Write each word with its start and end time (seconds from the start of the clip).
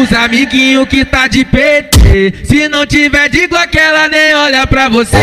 pros 0.00 0.12
amiguinhos 0.12 0.88
que 0.88 1.04
tá 1.04 1.26
de 1.28 1.44
PT. 1.44 2.44
Se 2.44 2.68
não 2.68 2.86
tiver 2.86 3.28
de 3.28 3.46
Glock, 3.46 3.76
ela 3.76 4.08
nem 4.08 4.34
olha 4.34 4.66
pra 4.66 4.88
você. 4.88 5.16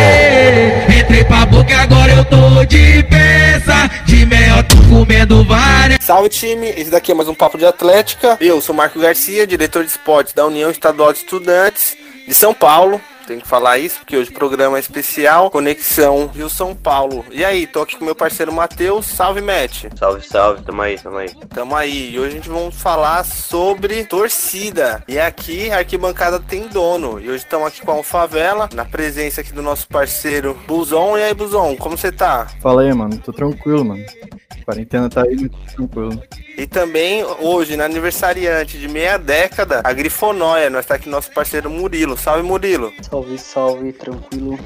Entrei 0.99 1.23
pra 1.23 1.45
boca, 1.45 1.75
agora 1.75 2.11
eu 2.11 2.25
tô 2.25 2.63
de 2.65 3.03
peça. 3.03 3.89
De 4.05 4.25
meia, 4.25 4.63
tô 4.63 4.77
comendo 4.89 5.43
várias. 5.43 6.03
Salve 6.03 6.29
time, 6.29 6.69
esse 6.69 6.91
daqui 6.91 7.11
é 7.11 7.15
mais 7.15 7.27
um 7.27 7.33
Papo 7.33 7.57
de 7.57 7.65
Atlética. 7.65 8.37
Eu 8.39 8.61
sou 8.61 8.75
Marco 8.75 8.99
Garcia, 8.99 9.47
diretor 9.47 9.83
de 9.83 9.89
esportes 9.89 10.33
da 10.33 10.45
União 10.45 10.69
Estadual 10.69 11.11
de 11.11 11.19
Estudantes 11.19 11.97
de 12.27 12.33
São 12.33 12.53
Paulo. 12.53 13.01
Tem 13.27 13.41
que 13.41 13.47
falar 13.47 13.77
isso 13.77 13.99
porque 13.99 14.15
hoje 14.15 14.29
o 14.29 14.33
programa 14.33 14.77
é 14.77 14.79
especial, 14.79 15.51
Conexão 15.51 16.27
Rio 16.27 16.49
São 16.49 16.73
Paulo. 16.73 17.25
E 17.29 17.43
aí, 17.43 17.67
tô 17.67 17.81
aqui 17.81 17.97
com 17.97 18.05
meu 18.05 18.15
parceiro 18.15 18.53
Matheus. 18.53 19.05
Salve, 19.05 19.41
Matt. 19.41 19.87
Salve, 19.99 20.25
salve, 20.25 20.63
tamo 20.63 20.81
aí, 20.81 20.97
tamo 20.97 21.17
aí. 21.17 21.29
Tamo 21.49 21.75
aí. 21.75 22.13
E 22.13 22.17
hoje 22.17 22.29
a 22.29 22.35
gente 22.37 22.47
vai 22.47 22.71
falar 22.71 23.25
sobre 23.25 24.05
torcida. 24.05 25.03
E 25.09 25.19
aqui 25.19 25.69
a 25.69 25.79
arquibancada 25.79 26.39
tem 26.39 26.69
dono. 26.69 27.19
E 27.19 27.27
hoje 27.27 27.43
estamos 27.43 27.67
aqui 27.67 27.81
com 27.81 27.99
a 27.99 28.03
Favela, 28.03 28.69
na 28.73 28.85
presença 28.85 29.41
aqui 29.41 29.51
do 29.51 29.61
nosso 29.61 29.89
parceiro 29.89 30.57
Buzon. 30.65 31.17
E 31.17 31.23
aí, 31.23 31.33
Buzon, 31.33 31.75
como 31.75 31.97
você 31.97 32.13
tá? 32.13 32.47
Fala 32.61 32.83
aí, 32.83 32.93
mano. 32.93 33.17
Tô 33.17 33.33
tranquilo, 33.33 33.83
mano. 33.83 34.05
A 34.49 34.63
quarentena 34.63 35.09
tá 35.09 35.23
aí 35.23 35.35
muito 35.35 35.57
tranquilo. 35.75 36.23
E 36.57 36.65
também 36.65 37.23
hoje, 37.23 37.77
na 37.77 37.85
aniversariante 37.85 38.79
de 38.79 38.87
meia 38.87 39.17
década, 39.17 39.81
a 39.83 39.93
Grifonóia. 39.93 40.71
Nós 40.71 40.87
tá 40.87 40.95
aqui 40.95 41.07
nosso 41.07 41.31
parceiro 41.31 41.69
Murilo. 41.69 42.17
Salve, 42.17 42.41
Murilo. 42.41 42.91
Salve, 43.01 43.16
salve, 43.37 43.93
tranquilo. 43.93 44.59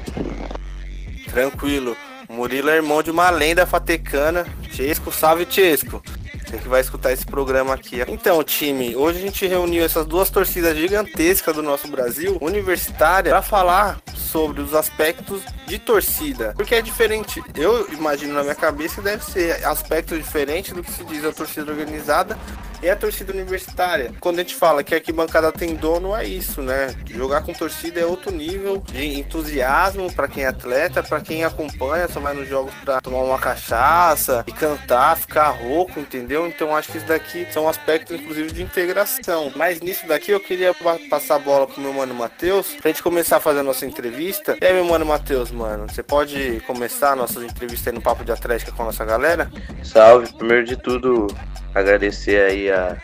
Tranquilo. 1.30 1.96
Murilo 2.28 2.70
é 2.70 2.76
irmão 2.76 3.02
de 3.02 3.10
uma 3.10 3.30
lenda 3.30 3.66
fatecana. 3.66 4.46
Chesco, 4.70 5.12
salve 5.12 5.46
Chesco. 5.48 6.02
Você 6.44 6.58
que 6.58 6.68
vai 6.68 6.80
escutar 6.80 7.12
esse 7.12 7.24
programa 7.24 7.74
aqui. 7.74 8.02
Então, 8.08 8.42
time, 8.42 8.94
hoje 8.94 9.18
a 9.18 9.22
gente 9.22 9.46
reuniu 9.46 9.84
essas 9.84 10.04
duas 10.04 10.28
torcidas 10.28 10.76
gigantescas 10.76 11.54
do 11.54 11.62
nosso 11.62 11.88
Brasil, 11.88 12.36
universitária, 12.40 13.30
para 13.30 13.42
falar 13.42 14.00
sobre 14.14 14.60
os 14.60 14.74
aspectos 14.74 15.42
de 15.66 15.78
torcida. 15.78 16.52
Porque 16.56 16.74
é 16.74 16.82
diferente. 16.82 17.42
Eu 17.54 17.90
imagino 17.92 18.34
na 18.34 18.42
minha 18.42 18.54
cabeça 18.54 18.96
que 18.96 19.02
deve 19.02 19.24
ser 19.24 19.64
aspectos 19.64 20.18
diferentes 20.18 20.72
do 20.72 20.82
que 20.82 20.90
se 20.90 21.04
diz 21.04 21.24
a 21.24 21.32
torcida 21.32 21.70
organizada 21.70 22.38
e 22.82 22.90
a 22.90 22.96
torcida 22.96 23.32
universitária. 23.32 24.12
Quando 24.20 24.38
a 24.38 24.42
gente 24.42 24.54
fala 24.54 24.82
que 24.82 24.94
a 24.94 24.98
arquibancada 24.98 25.52
tem 25.52 25.74
dono, 25.74 26.14
é 26.14 26.24
isso, 26.24 26.60
né? 26.60 26.94
Jogar 27.06 27.42
com 27.42 27.52
torcida 27.52 28.00
é 28.00 28.04
outro 28.04 28.32
nível 28.32 28.82
de 28.92 29.18
entusiasmo 29.18 30.12
para 30.12 30.28
quem 30.28 30.44
é 30.44 30.48
atleta, 30.48 31.02
para 31.02 31.20
quem 31.20 31.44
acompanha, 31.44 32.08
só 32.08 32.20
vai 32.20 32.34
nos 32.34 32.48
jogos 32.48 32.74
para 32.84 33.00
tomar 33.00 33.20
uma 33.20 33.38
cachaça 33.38 34.44
e 34.46 34.52
cantar, 34.52 35.16
ficar 35.16 35.50
rouco, 35.50 36.00
entendeu? 36.00 36.46
Então 36.46 36.74
acho 36.76 36.90
que 36.90 36.98
isso 36.98 37.06
daqui 37.06 37.46
são 37.52 37.68
aspectos, 37.68 38.18
inclusive, 38.18 38.52
de 38.52 38.62
integração. 38.62 39.52
Mas 39.54 39.80
nisso 39.80 40.06
daqui 40.06 40.32
eu 40.32 40.40
queria 40.40 40.74
passar 41.08 41.36
a 41.36 41.38
bola 41.38 41.66
pro 41.66 41.80
meu 41.80 41.92
mano 41.92 42.14
Matheus, 42.14 42.74
pra 42.80 42.90
gente 42.90 43.02
começar 43.02 43.36
a 43.36 43.40
fazer 43.40 43.60
a 43.60 43.64
nossa 43.64 43.86
entrevista. 43.86 44.56
E 44.60 44.64
aí, 44.64 44.72
meu 44.72 44.84
mano 44.84 45.06
Matheus, 45.06 45.50
mano, 45.50 45.86
você 45.88 46.02
pode 46.02 46.60
começar 46.66 47.12
a 47.12 47.16
nossa 47.16 47.44
entrevista 47.44 47.90
aí 47.90 47.94
no 47.94 48.02
Papo 48.02 48.24
de 48.24 48.32
Atlética 48.32 48.72
com 48.72 48.82
a 48.82 48.86
nossa 48.86 49.04
galera? 49.04 49.50
Salve, 49.84 50.32
primeiro 50.32 50.64
de 50.64 50.76
tudo, 50.76 51.28
agradecer 51.74 52.42
aí 52.42 52.70
a 52.70 52.96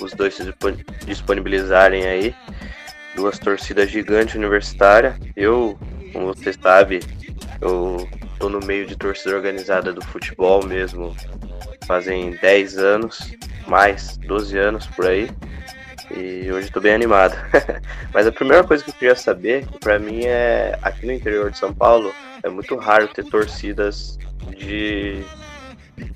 os 0.00 0.12
dois 0.12 0.34
se 0.34 0.42
disponibilizarem 1.06 2.06
aí. 2.06 2.34
Duas 3.14 3.38
torcidas 3.38 3.90
gigantes 3.90 4.34
universitárias. 4.34 5.14
Eu, 5.36 5.78
como 6.12 6.26
você 6.26 6.52
sabe, 6.52 7.00
eu 7.60 8.08
tô 8.38 8.48
no 8.48 8.60
meio 8.60 8.86
de 8.86 8.96
torcida 8.96 9.36
organizada 9.36 9.92
do 9.92 10.04
futebol 10.04 10.64
mesmo. 10.64 11.14
Fazem 11.86 12.32
10 12.32 12.78
anos, 12.78 13.32
mais 13.66 14.16
12 14.16 14.58
anos 14.58 14.86
por 14.86 15.06
aí. 15.06 15.30
E 16.10 16.50
hoje 16.50 16.70
tô 16.70 16.80
bem 16.80 16.94
animado. 16.94 17.36
Mas 18.12 18.26
a 18.26 18.32
primeira 18.32 18.64
coisa 18.64 18.82
que 18.82 18.90
eu 18.90 18.94
queria 18.94 19.16
saber, 19.16 19.66
que 19.66 19.78
pra 19.78 19.98
mim 19.98 20.24
é 20.24 20.78
aqui 20.82 21.06
no 21.06 21.12
interior 21.12 21.50
de 21.50 21.58
São 21.58 21.72
Paulo, 21.72 22.12
é 22.42 22.48
muito 22.48 22.76
raro 22.76 23.08
ter 23.08 23.24
torcidas 23.24 24.18
de 24.50 25.24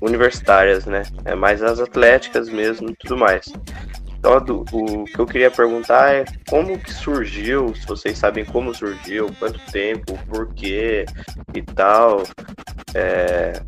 universitárias, 0.01 0.85
né? 0.85 1.03
É 1.25 1.35
mais 1.35 1.61
as 1.61 1.79
atléticas 1.79 2.49
mesmo 2.49 2.89
e 2.89 2.95
tudo 2.95 3.17
mais. 3.17 3.51
Então, 4.19 4.37
o 4.73 5.05
que 5.05 5.17
eu 5.17 5.25
queria 5.25 5.49
perguntar 5.49 6.13
é 6.13 6.25
como 6.49 6.77
que 6.77 6.93
surgiu, 6.93 7.73
se 7.73 7.87
vocês 7.87 8.17
sabem 8.17 8.43
como 8.43 8.75
surgiu, 8.75 9.33
quanto 9.39 9.59
tempo, 9.71 10.19
por 10.27 10.53
quê 10.53 11.05
e 11.53 11.61
tal. 11.61 12.23
É... 12.93 13.61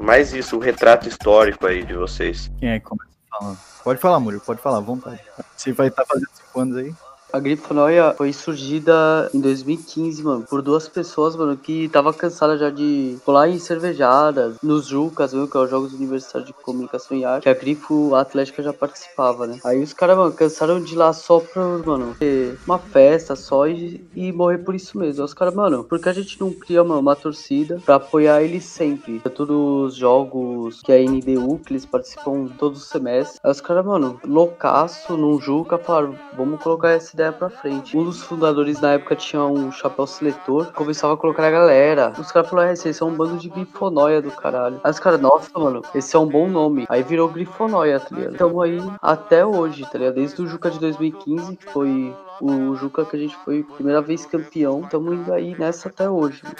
Mais 0.00 0.32
isso, 0.32 0.56
o 0.56 0.58
retrato 0.58 1.06
histórico 1.06 1.66
aí 1.66 1.84
de 1.84 1.94
vocês. 1.94 2.50
Quem 2.58 2.70
é 2.70 2.80
que 2.80 2.86
começa 2.86 3.10
falando? 3.30 3.58
Pode 3.84 4.00
falar, 4.00 4.20
Murilo, 4.20 4.42
pode 4.42 4.60
falar, 4.60 4.78
à 4.78 4.80
vontade. 4.80 5.20
Você 5.54 5.72
vai 5.72 5.88
estar 5.88 6.04
fazendo 6.06 6.28
cinco 6.32 6.60
anos 6.60 6.76
aí? 6.76 6.94
A 7.32 7.40
Grifonoia 7.40 8.12
foi 8.14 8.30
surgida 8.30 9.30
em 9.32 9.40
2015, 9.40 10.22
mano, 10.22 10.44
por 10.48 10.60
duas 10.60 10.86
pessoas, 10.86 11.34
mano, 11.34 11.56
que 11.56 11.88
tava 11.88 12.12
cansada 12.12 12.58
já 12.58 12.68
de 12.68 13.16
pular 13.24 13.48
em 13.48 13.58
cervejadas, 13.58 14.56
nos 14.62 14.86
Jucas, 14.86 15.32
mesmo, 15.32 15.48
que 15.48 15.56
é 15.56 15.60
os 15.60 15.70
Jogos 15.70 15.94
Universitários 15.94 16.46
de 16.46 16.52
Comunicação 16.52 17.16
e 17.16 17.24
Arte, 17.24 17.44
que 17.44 17.48
a 17.48 17.54
Grifo 17.54 18.14
Atlética 18.14 18.62
já 18.62 18.74
participava, 18.74 19.46
né? 19.46 19.58
Aí 19.64 19.82
os 19.82 19.94
caras, 19.94 20.18
mano, 20.18 20.32
cansaram 20.32 20.78
de 20.78 20.92
ir 20.92 20.96
lá 20.98 21.14
só 21.14 21.40
pra, 21.40 21.62
mano, 21.78 22.14
ter 22.18 22.58
uma 22.66 22.78
festa 22.78 23.34
só 23.34 23.66
e, 23.66 24.06
e 24.14 24.30
morrer 24.30 24.58
por 24.58 24.74
isso 24.74 24.98
mesmo. 24.98 25.22
Aí 25.22 25.24
os 25.24 25.32
caras, 25.32 25.54
mano, 25.54 25.84
por 25.84 25.98
que 25.98 26.10
a 26.10 26.12
gente 26.12 26.38
não 26.38 26.52
cria, 26.52 26.84
mano, 26.84 27.00
uma 27.00 27.16
torcida 27.16 27.80
pra 27.82 27.94
apoiar 27.94 28.42
eles 28.42 28.64
sempre? 28.64 29.22
É 29.24 29.28
todos 29.30 29.92
os 29.92 29.94
jogos 29.94 30.82
que 30.82 30.92
a 30.92 30.98
NBU, 30.98 31.60
que 31.60 31.72
eles 31.72 31.86
participam 31.86 32.48
todos 32.58 32.82
os 32.82 32.88
semestres. 32.90 33.40
Aí 33.42 33.50
os 33.50 33.60
caras, 33.62 33.86
mano, 33.86 34.20
loucaço, 34.22 35.16
num 35.16 35.40
Juca, 35.40 35.78
falaram, 35.78 36.14
vamos 36.36 36.60
colocar 36.62 36.90
essa 36.90 37.14
ideia 37.14 37.21
ideia 37.22 37.32
pra 37.32 37.48
frente. 37.48 37.96
Um 37.96 38.04
dos 38.04 38.22
fundadores 38.22 38.80
na 38.80 38.92
época 38.92 39.14
tinha 39.14 39.44
um 39.44 39.70
chapéu 39.70 40.06
seletor, 40.06 40.72
começava 40.72 41.14
a 41.14 41.16
colocar 41.16 41.46
a 41.46 41.50
galera. 41.50 42.12
Os 42.18 42.32
caras 42.32 42.50
falaram, 42.50 42.70
é, 42.70 42.72
esse 42.72 43.02
é 43.02 43.06
um 43.06 43.14
bando 43.14 43.36
de 43.38 43.48
grifonóia 43.48 44.20
do 44.20 44.30
caralho. 44.30 44.80
Aí 44.82 44.90
os 44.90 44.98
caras, 44.98 45.20
nossa, 45.20 45.50
mano, 45.56 45.82
esse 45.94 46.16
é 46.16 46.18
um 46.18 46.26
bom 46.26 46.48
nome. 46.48 46.86
Aí 46.88 47.02
virou 47.02 47.28
grifonóia, 47.28 48.00
tá 48.00 48.14
ligado? 48.14 48.34
Então 48.34 48.60
aí 48.60 48.78
até 49.00 49.46
hoje, 49.46 49.86
tá 49.90 49.98
ligado? 49.98 50.14
Desde 50.14 50.42
o 50.42 50.46
Juca 50.46 50.70
de 50.70 50.80
2015, 50.80 51.56
que 51.56 51.70
foi 51.70 52.14
o 52.40 52.74
Juca 52.74 53.04
que 53.04 53.16
a 53.16 53.18
gente 53.18 53.36
foi 53.44 53.62
primeira 53.62 54.02
vez 54.02 54.26
campeão. 54.26 54.82
Tamo 54.82 55.14
indo 55.14 55.32
aí 55.32 55.56
nessa 55.56 55.88
até 55.88 56.10
hoje. 56.10 56.42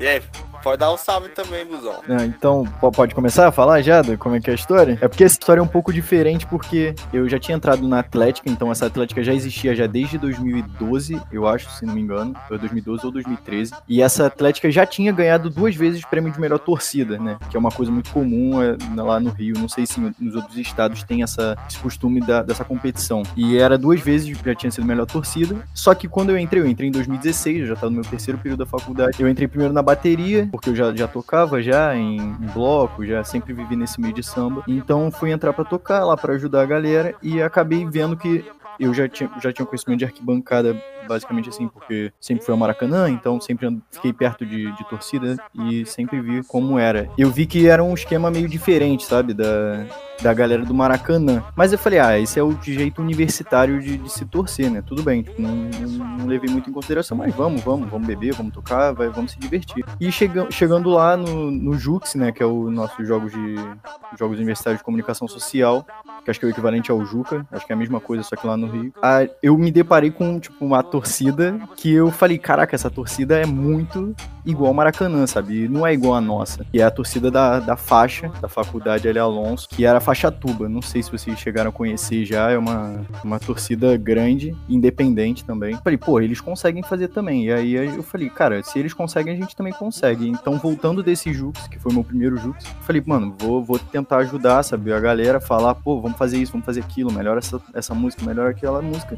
e 0.00 0.06
aí, 0.06 0.22
Pode 0.66 0.78
dar 0.78 0.92
um 0.92 0.96
salve 0.96 1.28
também, 1.28 1.64
Buzão. 1.64 2.00
Ah, 2.08 2.24
então, 2.24 2.64
pode 2.92 3.14
começar 3.14 3.46
a 3.46 3.52
falar 3.52 3.82
já 3.82 4.02
como 4.18 4.34
é 4.34 4.40
que 4.40 4.50
é 4.50 4.52
a 4.52 4.56
história? 4.56 4.98
É 5.00 5.06
porque 5.06 5.22
essa 5.22 5.34
história 5.34 5.60
é 5.60 5.62
um 5.62 5.68
pouco 5.68 5.92
diferente, 5.92 6.44
porque 6.44 6.92
eu 7.12 7.28
já 7.28 7.38
tinha 7.38 7.56
entrado 7.56 7.86
na 7.86 8.00
Atlética, 8.00 8.50
então 8.50 8.72
essa 8.72 8.86
Atlética 8.86 9.22
já 9.22 9.32
existia 9.32 9.76
já 9.76 9.86
desde 9.86 10.18
2012, 10.18 11.22
eu 11.30 11.46
acho, 11.46 11.70
se 11.70 11.86
não 11.86 11.94
me 11.94 12.00
engano. 12.00 12.34
Foi 12.48 12.58
2012 12.58 13.06
ou 13.06 13.12
2013. 13.12 13.74
E 13.88 14.02
essa 14.02 14.26
Atlética 14.26 14.68
já 14.68 14.84
tinha 14.84 15.12
ganhado 15.12 15.48
duas 15.48 15.76
vezes 15.76 16.02
o 16.02 16.08
prêmio 16.08 16.32
de 16.32 16.40
melhor 16.40 16.58
torcida, 16.58 17.16
né? 17.16 17.38
Que 17.48 17.56
é 17.56 17.60
uma 17.60 17.70
coisa 17.70 17.92
muito 17.92 18.10
comum 18.10 18.60
é, 18.60 18.76
lá 18.96 19.20
no 19.20 19.30
Rio. 19.30 19.56
Não 19.56 19.68
sei 19.68 19.86
se 19.86 20.00
nos 20.00 20.34
outros 20.34 20.58
estados 20.58 21.04
tem 21.04 21.22
essa, 21.22 21.56
esse 21.68 21.78
costume 21.78 22.20
da, 22.20 22.42
dessa 22.42 22.64
competição. 22.64 23.22
E 23.36 23.56
era 23.56 23.78
duas 23.78 24.00
vezes, 24.00 24.36
já 24.44 24.54
tinha 24.56 24.72
sido 24.72 24.84
melhor 24.84 25.06
torcida. 25.06 25.56
Só 25.72 25.94
que 25.94 26.08
quando 26.08 26.30
eu 26.30 26.38
entrei, 26.38 26.60
eu 26.60 26.66
entrei 26.66 26.88
em 26.88 26.92
2016, 26.92 27.60
eu 27.60 27.66
já 27.68 27.74
estava 27.74 27.90
no 27.90 28.00
meu 28.00 28.10
terceiro 28.10 28.36
período 28.36 28.64
da 28.64 28.66
faculdade. 28.66 29.22
Eu 29.22 29.28
entrei 29.28 29.46
primeiro 29.46 29.72
na 29.72 29.82
bateria, 29.86 30.48
porque 30.50 30.70
eu 30.70 30.74
já, 30.74 30.92
já 30.92 31.06
tocava 31.06 31.62
já 31.62 31.94
em, 31.94 32.18
em 32.18 32.46
bloco, 32.52 33.06
já 33.06 33.22
sempre 33.22 33.52
vivi 33.52 33.76
nesse 33.76 34.00
meio 34.00 34.12
de 34.12 34.22
samba. 34.22 34.64
Então 34.66 35.12
fui 35.12 35.30
entrar 35.30 35.52
para 35.52 35.64
tocar 35.64 36.04
lá 36.04 36.16
para 36.16 36.34
ajudar 36.34 36.62
a 36.62 36.66
galera 36.66 37.14
e 37.22 37.40
acabei 37.40 37.86
vendo 37.86 38.16
que 38.16 38.44
eu 38.78 38.92
já 38.92 39.08
tinha, 39.08 39.30
já 39.40 39.52
tinha 39.52 39.66
conhecimento 39.66 39.98
de 39.98 40.04
arquibancada, 40.04 40.80
basicamente 41.08 41.48
assim, 41.48 41.68
porque 41.68 42.12
sempre 42.20 42.44
fui 42.44 42.52
ao 42.52 42.58
Maracanã, 42.58 43.08
então 43.10 43.40
sempre 43.40 43.80
fiquei 43.90 44.12
perto 44.12 44.44
de, 44.44 44.70
de 44.72 44.88
torcida 44.88 45.36
e 45.54 45.86
sempre 45.86 46.20
vi 46.20 46.42
como 46.44 46.78
era. 46.78 47.08
Eu 47.16 47.30
vi 47.30 47.46
que 47.46 47.68
era 47.68 47.82
um 47.82 47.94
esquema 47.94 48.30
meio 48.30 48.48
diferente, 48.48 49.04
sabe, 49.04 49.34
da, 49.34 49.86
da 50.22 50.34
galera 50.34 50.64
do 50.64 50.74
Maracanã. 50.74 51.42
Mas 51.54 51.72
eu 51.72 51.78
falei, 51.78 51.98
ah, 51.98 52.18
esse 52.18 52.38
é 52.38 52.42
o 52.42 52.56
jeito 52.62 53.00
universitário 53.00 53.80
de, 53.80 53.98
de 53.98 54.10
se 54.10 54.24
torcer, 54.24 54.70
né? 54.70 54.82
Tudo 54.82 55.02
bem, 55.02 55.22
tipo, 55.22 55.40
não, 55.40 55.54
não, 55.54 56.18
não, 56.18 56.26
levei 56.26 56.50
muito 56.50 56.70
em 56.70 56.72
consideração, 56.72 57.16
mas 57.16 57.34
vamos, 57.34 57.62
vamos, 57.62 57.88
vamos 57.88 58.06
beber, 58.06 58.34
vamos 58.34 58.52
tocar, 58.52 58.92
vai, 58.92 59.08
vamos 59.08 59.32
se 59.32 59.38
divertir. 59.38 59.84
E 60.00 60.10
chega, 60.10 60.50
chegando 60.50 60.90
lá 60.90 61.16
no, 61.16 61.50
no 61.50 61.74
Jux, 61.74 62.14
né, 62.14 62.32
que 62.32 62.42
é 62.42 62.46
o 62.46 62.70
nosso 62.70 63.04
jogo 63.04 63.28
de 63.28 63.56
jogos 64.18 64.36
universitários 64.36 64.80
de 64.80 64.84
comunicação 64.84 65.28
social, 65.28 65.86
que 66.24 66.30
acho 66.30 66.40
que 66.40 66.46
é 66.46 66.48
o 66.48 66.50
equivalente 66.50 66.90
ao 66.90 67.04
Juca, 67.04 67.46
acho 67.52 67.66
que 67.66 67.72
é 67.72 67.74
a 67.74 67.78
mesma 67.78 68.00
coisa, 68.00 68.22
só 68.22 68.36
que 68.36 68.46
lá 68.46 68.56
no 68.56 68.65
Rio. 68.66 68.92
Ah, 69.02 69.26
eu 69.42 69.56
me 69.56 69.70
deparei 69.70 70.10
com, 70.10 70.38
tipo, 70.38 70.64
uma 70.64 70.82
torcida 70.82 71.58
que 71.76 71.92
eu 71.92 72.10
falei, 72.10 72.38
caraca, 72.38 72.74
essa 72.74 72.90
torcida 72.90 73.38
é 73.38 73.46
muito 73.46 74.14
igual 74.46 74.72
Maracanã, 74.72 75.26
sabe? 75.26 75.64
E 75.64 75.68
não 75.68 75.86
é 75.86 75.92
igual 75.92 76.14
a 76.14 76.20
nossa, 76.20 76.64
que 76.64 76.80
é 76.80 76.84
a 76.84 76.90
torcida 76.90 77.30
da, 77.30 77.58
da 77.58 77.76
faixa, 77.76 78.30
da 78.40 78.48
faculdade 78.48 79.08
Ali 79.08 79.18
Alonso, 79.18 79.68
que 79.68 79.84
era 79.84 79.98
a 79.98 80.00
faixa 80.00 80.30
tuba. 80.30 80.68
Não 80.68 80.80
sei 80.80 81.02
se 81.02 81.10
vocês 81.10 81.38
chegaram 81.38 81.70
a 81.70 81.72
conhecer 81.72 82.24
já, 82.24 82.50
é 82.50 82.56
uma, 82.56 83.04
uma 83.24 83.40
torcida 83.40 83.96
grande, 83.96 84.56
independente 84.68 85.44
também. 85.44 85.76
Falei, 85.82 85.98
pô, 85.98 86.20
eles 86.20 86.40
conseguem 86.40 86.82
fazer 86.82 87.08
também. 87.08 87.46
E 87.46 87.52
aí 87.52 87.74
eu 87.74 88.02
falei, 88.02 88.30
cara, 88.30 88.62
se 88.62 88.78
eles 88.78 88.94
conseguem, 88.94 89.34
a 89.34 89.36
gente 89.36 89.56
também 89.56 89.72
consegue. 89.72 90.28
Então, 90.28 90.58
voltando 90.58 91.02
desse 91.02 91.32
Jux, 91.32 91.66
que 91.66 91.78
foi 91.78 91.92
meu 91.92 92.04
primeiro 92.04 92.36
Jux, 92.36 92.64
falei, 92.82 93.02
mano, 93.04 93.34
vou, 93.38 93.62
vou 93.62 93.78
tentar 93.78 94.18
ajudar, 94.18 94.62
sabe? 94.62 94.92
A 94.92 95.00
galera 95.00 95.40
falar, 95.40 95.74
pô, 95.74 96.00
vamos 96.00 96.16
fazer 96.16 96.38
isso, 96.38 96.52
vamos 96.52 96.64
fazer 96.64 96.80
aquilo, 96.80 97.12
melhor 97.12 97.36
essa, 97.38 97.60
essa 97.74 97.94
música, 97.94 98.24
melhor 98.24 98.50
aquela 98.56 98.82
música. 98.82 99.16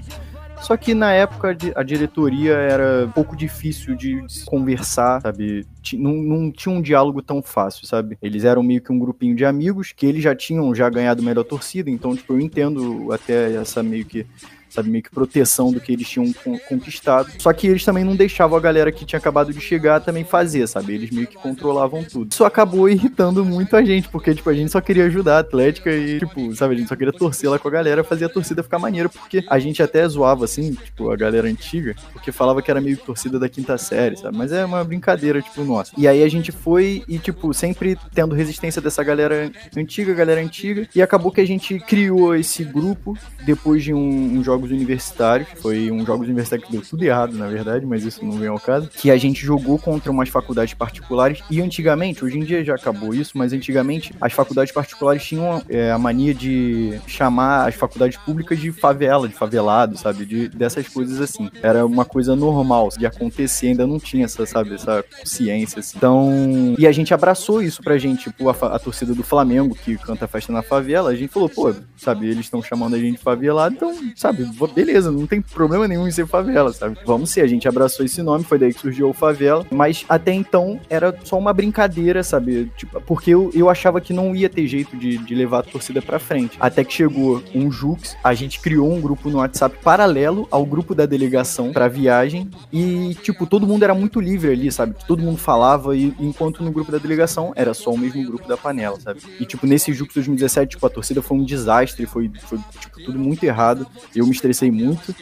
Só 0.60 0.76
que 0.76 0.92
na 0.92 1.12
época 1.12 1.56
a 1.76 1.82
diretoria 1.82 2.54
era 2.54 3.06
um 3.06 3.10
pouco 3.10 3.36
difícil 3.36 3.94
de 3.94 4.24
conversar, 4.44 5.20
sabe? 5.22 5.64
Não, 5.94 6.12
não 6.12 6.50
tinha 6.50 6.74
um 6.74 6.82
diálogo 6.82 7.22
tão 7.22 7.40
fácil, 7.40 7.86
sabe? 7.86 8.18
Eles 8.20 8.44
eram 8.44 8.62
meio 8.62 8.80
que 8.80 8.92
um 8.92 8.98
grupinho 8.98 9.36
de 9.36 9.44
amigos 9.44 9.92
que 9.92 10.04
eles 10.04 10.22
já 10.22 10.34
tinham 10.34 10.74
já 10.74 10.90
ganhado 10.90 11.22
melhor 11.22 11.44
torcida, 11.44 11.88
então, 11.88 12.14
tipo, 12.14 12.32
eu 12.32 12.40
entendo 12.40 13.12
até 13.12 13.54
essa 13.54 13.82
meio 13.82 14.04
que 14.04 14.26
sabe? 14.68 14.90
Meio 14.90 15.02
que 15.04 15.10
proteção 15.10 15.72
do 15.72 15.80
que 15.80 15.92
eles 15.92 16.08
tinham 16.08 16.32
conquistado. 16.68 17.30
Só 17.38 17.52
que 17.52 17.66
eles 17.66 17.84
também 17.84 18.04
não 18.04 18.16
deixavam 18.16 18.58
a 18.58 18.60
galera 18.60 18.92
que 18.92 19.04
tinha 19.04 19.18
acabado 19.18 19.52
de 19.52 19.60
chegar 19.60 20.00
também 20.00 20.24
fazer, 20.24 20.66
sabe? 20.66 20.94
Eles 20.94 21.10
meio 21.10 21.26
que 21.26 21.36
controlavam 21.36 22.04
tudo. 22.04 22.32
Isso 22.32 22.44
acabou 22.44 22.88
irritando 22.88 23.44
muito 23.44 23.76
a 23.76 23.84
gente, 23.84 24.08
porque, 24.08 24.34
tipo, 24.34 24.48
a 24.50 24.54
gente 24.54 24.70
só 24.70 24.80
queria 24.80 25.04
ajudar 25.04 25.36
a 25.36 25.40
Atlética 25.40 25.90
e, 25.90 26.18
tipo, 26.18 26.54
sabe? 26.54 26.74
A 26.74 26.78
gente 26.78 26.88
só 26.88 26.96
queria 26.96 27.12
torcer 27.12 27.50
lá 27.50 27.58
com 27.58 27.68
a 27.68 27.70
galera, 27.70 28.04
fazer 28.04 28.26
a 28.26 28.28
torcida 28.28 28.62
ficar 28.62 28.78
maneira, 28.78 29.08
porque 29.08 29.44
a 29.48 29.58
gente 29.58 29.82
até 29.82 30.06
zoava, 30.08 30.44
assim, 30.44 30.74
tipo, 30.74 31.10
a 31.10 31.16
galera 31.16 31.48
antiga, 31.48 31.94
porque 32.12 32.32
falava 32.32 32.62
que 32.62 32.70
era 32.70 32.80
meio 32.80 32.96
que 32.96 33.04
torcida 33.04 33.38
da 33.38 33.48
quinta 33.48 33.76
série, 33.78 34.16
sabe? 34.16 34.36
Mas 34.36 34.52
é 34.52 34.64
uma 34.64 34.84
brincadeira, 34.84 35.40
tipo, 35.40 35.62
nossa. 35.64 35.92
E 35.96 36.06
aí 36.06 36.22
a 36.22 36.28
gente 36.28 36.52
foi 36.52 37.02
e, 37.08 37.18
tipo, 37.18 37.52
sempre 37.52 37.96
tendo 38.14 38.34
resistência 38.34 38.80
dessa 38.80 39.02
galera 39.02 39.50
antiga, 39.76 40.14
galera 40.14 40.40
antiga, 40.40 40.88
e 40.94 41.02
acabou 41.02 41.32
que 41.32 41.40
a 41.40 41.46
gente 41.46 41.78
criou 41.80 42.34
esse 42.34 42.64
grupo 42.64 43.16
depois 43.44 43.82
de 43.82 43.92
um, 43.92 44.38
um 44.38 44.42
jogos 44.58 44.70
universitários. 44.70 45.48
Foi 45.60 45.90
um 45.90 46.04
jogos 46.04 46.26
universitários 46.26 46.66
que 46.66 46.72
deu 46.72 46.82
tudo 46.82 47.02
errado, 47.04 47.36
na 47.36 47.46
verdade, 47.46 47.86
mas 47.86 48.04
isso 48.04 48.24
não 48.24 48.32
vem 48.32 48.48
ao 48.48 48.58
caso. 48.58 48.88
Que 48.88 49.10
a 49.10 49.16
gente 49.16 49.44
jogou 49.44 49.78
contra 49.78 50.10
umas 50.10 50.28
faculdades 50.28 50.74
particulares. 50.74 51.42
E 51.50 51.60
antigamente, 51.60 52.24
hoje 52.24 52.38
em 52.38 52.44
dia 52.44 52.64
já 52.64 52.74
acabou 52.74 53.14
isso, 53.14 53.38
mas 53.38 53.52
antigamente 53.52 54.12
as 54.20 54.32
faculdades 54.32 54.72
particulares 54.72 55.24
tinham 55.24 55.62
é, 55.68 55.92
a 55.92 55.98
mania 55.98 56.34
de 56.34 56.98
chamar 57.06 57.68
as 57.68 57.74
faculdades 57.74 58.18
públicas 58.18 58.58
de 58.58 58.72
favela, 58.72 59.28
de 59.28 59.34
favelado, 59.34 59.96
sabe? 59.96 60.26
De, 60.26 60.48
dessas 60.48 60.88
coisas 60.88 61.20
assim. 61.20 61.50
Era 61.62 61.86
uma 61.86 62.04
coisa 62.04 62.34
normal 62.34 62.88
de 62.96 63.06
acontecer, 63.06 63.68
ainda 63.68 63.86
não 63.86 63.98
tinha 63.98 64.24
essa, 64.24 64.44
sabe, 64.44 64.74
essa 64.74 65.04
ciência. 65.24 65.80
Assim. 65.80 65.96
Então. 65.96 66.74
E 66.78 66.86
a 66.86 66.92
gente 66.92 67.14
abraçou 67.14 67.62
isso 67.62 67.82
pra 67.82 67.98
gente, 67.98 68.24
tipo, 68.24 68.48
a, 68.48 68.52
a 68.52 68.78
torcida 68.78 69.14
do 69.14 69.22
Flamengo, 69.22 69.74
que 69.74 69.96
canta 69.98 70.26
festa 70.26 70.52
na 70.52 70.62
favela, 70.62 71.10
a 71.10 71.14
gente 71.14 71.32
falou, 71.32 71.48
pô, 71.48 71.72
sabe, 71.96 72.26
eles 72.26 72.46
estão 72.46 72.62
chamando 72.62 72.94
a 72.94 72.98
gente 72.98 73.18
de 73.18 73.18
favelado, 73.18 73.74
então, 73.74 73.94
sabe, 74.14 74.47
beleza, 74.74 75.10
não 75.10 75.26
tem 75.26 75.40
problema 75.40 75.86
nenhum 75.88 76.06
em 76.06 76.10
ser 76.10 76.26
favela, 76.26 76.72
sabe? 76.72 76.98
Vamos 77.04 77.30
ser, 77.30 77.42
a 77.42 77.46
gente 77.46 77.68
abraçou 77.68 78.04
esse 78.04 78.22
nome, 78.22 78.44
foi 78.44 78.58
daí 78.58 78.72
que 78.72 78.80
surgiu 78.80 79.08
o 79.08 79.12
favela, 79.12 79.66
mas 79.70 80.04
até 80.08 80.32
então 80.32 80.80
era 80.88 81.14
só 81.24 81.38
uma 81.38 81.52
brincadeira, 81.52 82.22
sabe? 82.22 82.70
Tipo, 82.76 83.00
porque 83.02 83.30
eu, 83.30 83.50
eu 83.54 83.68
achava 83.68 84.00
que 84.00 84.12
não 84.12 84.34
ia 84.34 84.48
ter 84.48 84.66
jeito 84.66 84.96
de, 84.96 85.18
de 85.18 85.34
levar 85.34 85.60
a 85.60 85.62
torcida 85.62 86.00
pra 86.02 86.18
frente. 86.18 86.56
Até 86.60 86.84
que 86.84 86.92
chegou 86.92 87.42
um 87.54 87.70
Jux, 87.70 88.16
a 88.22 88.34
gente 88.34 88.60
criou 88.60 88.92
um 88.92 89.00
grupo 89.00 89.30
no 89.30 89.38
WhatsApp 89.38 89.76
paralelo 89.82 90.46
ao 90.50 90.64
grupo 90.64 90.94
da 90.94 91.06
delegação 91.06 91.72
pra 91.72 91.88
viagem 91.88 92.50
e, 92.72 93.16
tipo, 93.22 93.46
todo 93.46 93.66
mundo 93.66 93.82
era 93.82 93.94
muito 93.94 94.20
livre 94.20 94.52
ali, 94.52 94.70
sabe? 94.70 94.94
Todo 95.06 95.22
mundo 95.22 95.38
falava 95.38 95.96
e 95.96 96.14
enquanto 96.18 96.62
no 96.62 96.70
grupo 96.70 96.92
da 96.92 96.98
delegação 96.98 97.52
era 97.56 97.74
só 97.74 97.90
o 97.90 97.98
mesmo 97.98 98.24
grupo 98.24 98.46
da 98.48 98.56
panela, 98.56 98.98
sabe? 99.00 99.20
E, 99.40 99.44
tipo, 99.44 99.66
nesse 99.66 99.92
Jux 99.92 100.14
2017, 100.14 100.70
tipo, 100.70 100.86
a 100.86 100.90
torcida 100.90 101.22
foi 101.22 101.36
um 101.36 101.44
desastre, 101.44 102.06
foi, 102.06 102.30
foi 102.42 102.58
tipo, 102.80 103.02
tudo 103.04 103.18
muito 103.18 103.44
errado. 103.44 103.86
Eu 104.14 104.26
me 104.26 104.32
estressei 104.38 104.70
muito. 104.70 105.14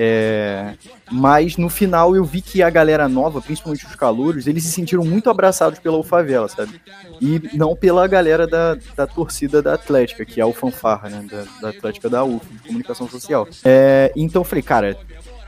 É, 0.00 0.74
mas 1.10 1.56
no 1.56 1.68
final 1.68 2.14
eu 2.14 2.24
vi 2.24 2.40
que 2.40 2.62
a 2.62 2.70
galera 2.70 3.08
nova, 3.08 3.42
principalmente 3.42 3.84
os 3.84 3.96
calouros, 3.96 4.46
eles 4.46 4.62
se 4.62 4.70
sentiram 4.70 5.04
muito 5.04 5.28
abraçados 5.28 5.80
pela 5.80 5.98
UFAVELA, 5.98 6.46
sabe? 6.48 6.80
E 7.20 7.50
não 7.54 7.74
pela 7.74 8.06
galera 8.06 8.46
da, 8.46 8.76
da 8.94 9.08
torcida 9.08 9.60
da 9.60 9.74
Atlética, 9.74 10.24
que 10.24 10.40
é 10.40 10.46
o 10.46 10.52
fanfarra, 10.52 11.08
né? 11.08 11.26
Da, 11.28 11.44
da 11.60 11.68
Atlética 11.70 12.08
da 12.08 12.22
UF, 12.22 12.46
de 12.48 12.68
comunicação 12.68 13.08
social. 13.08 13.48
É, 13.64 14.12
então 14.14 14.42
eu 14.42 14.44
falei, 14.44 14.62
cara, 14.62 14.96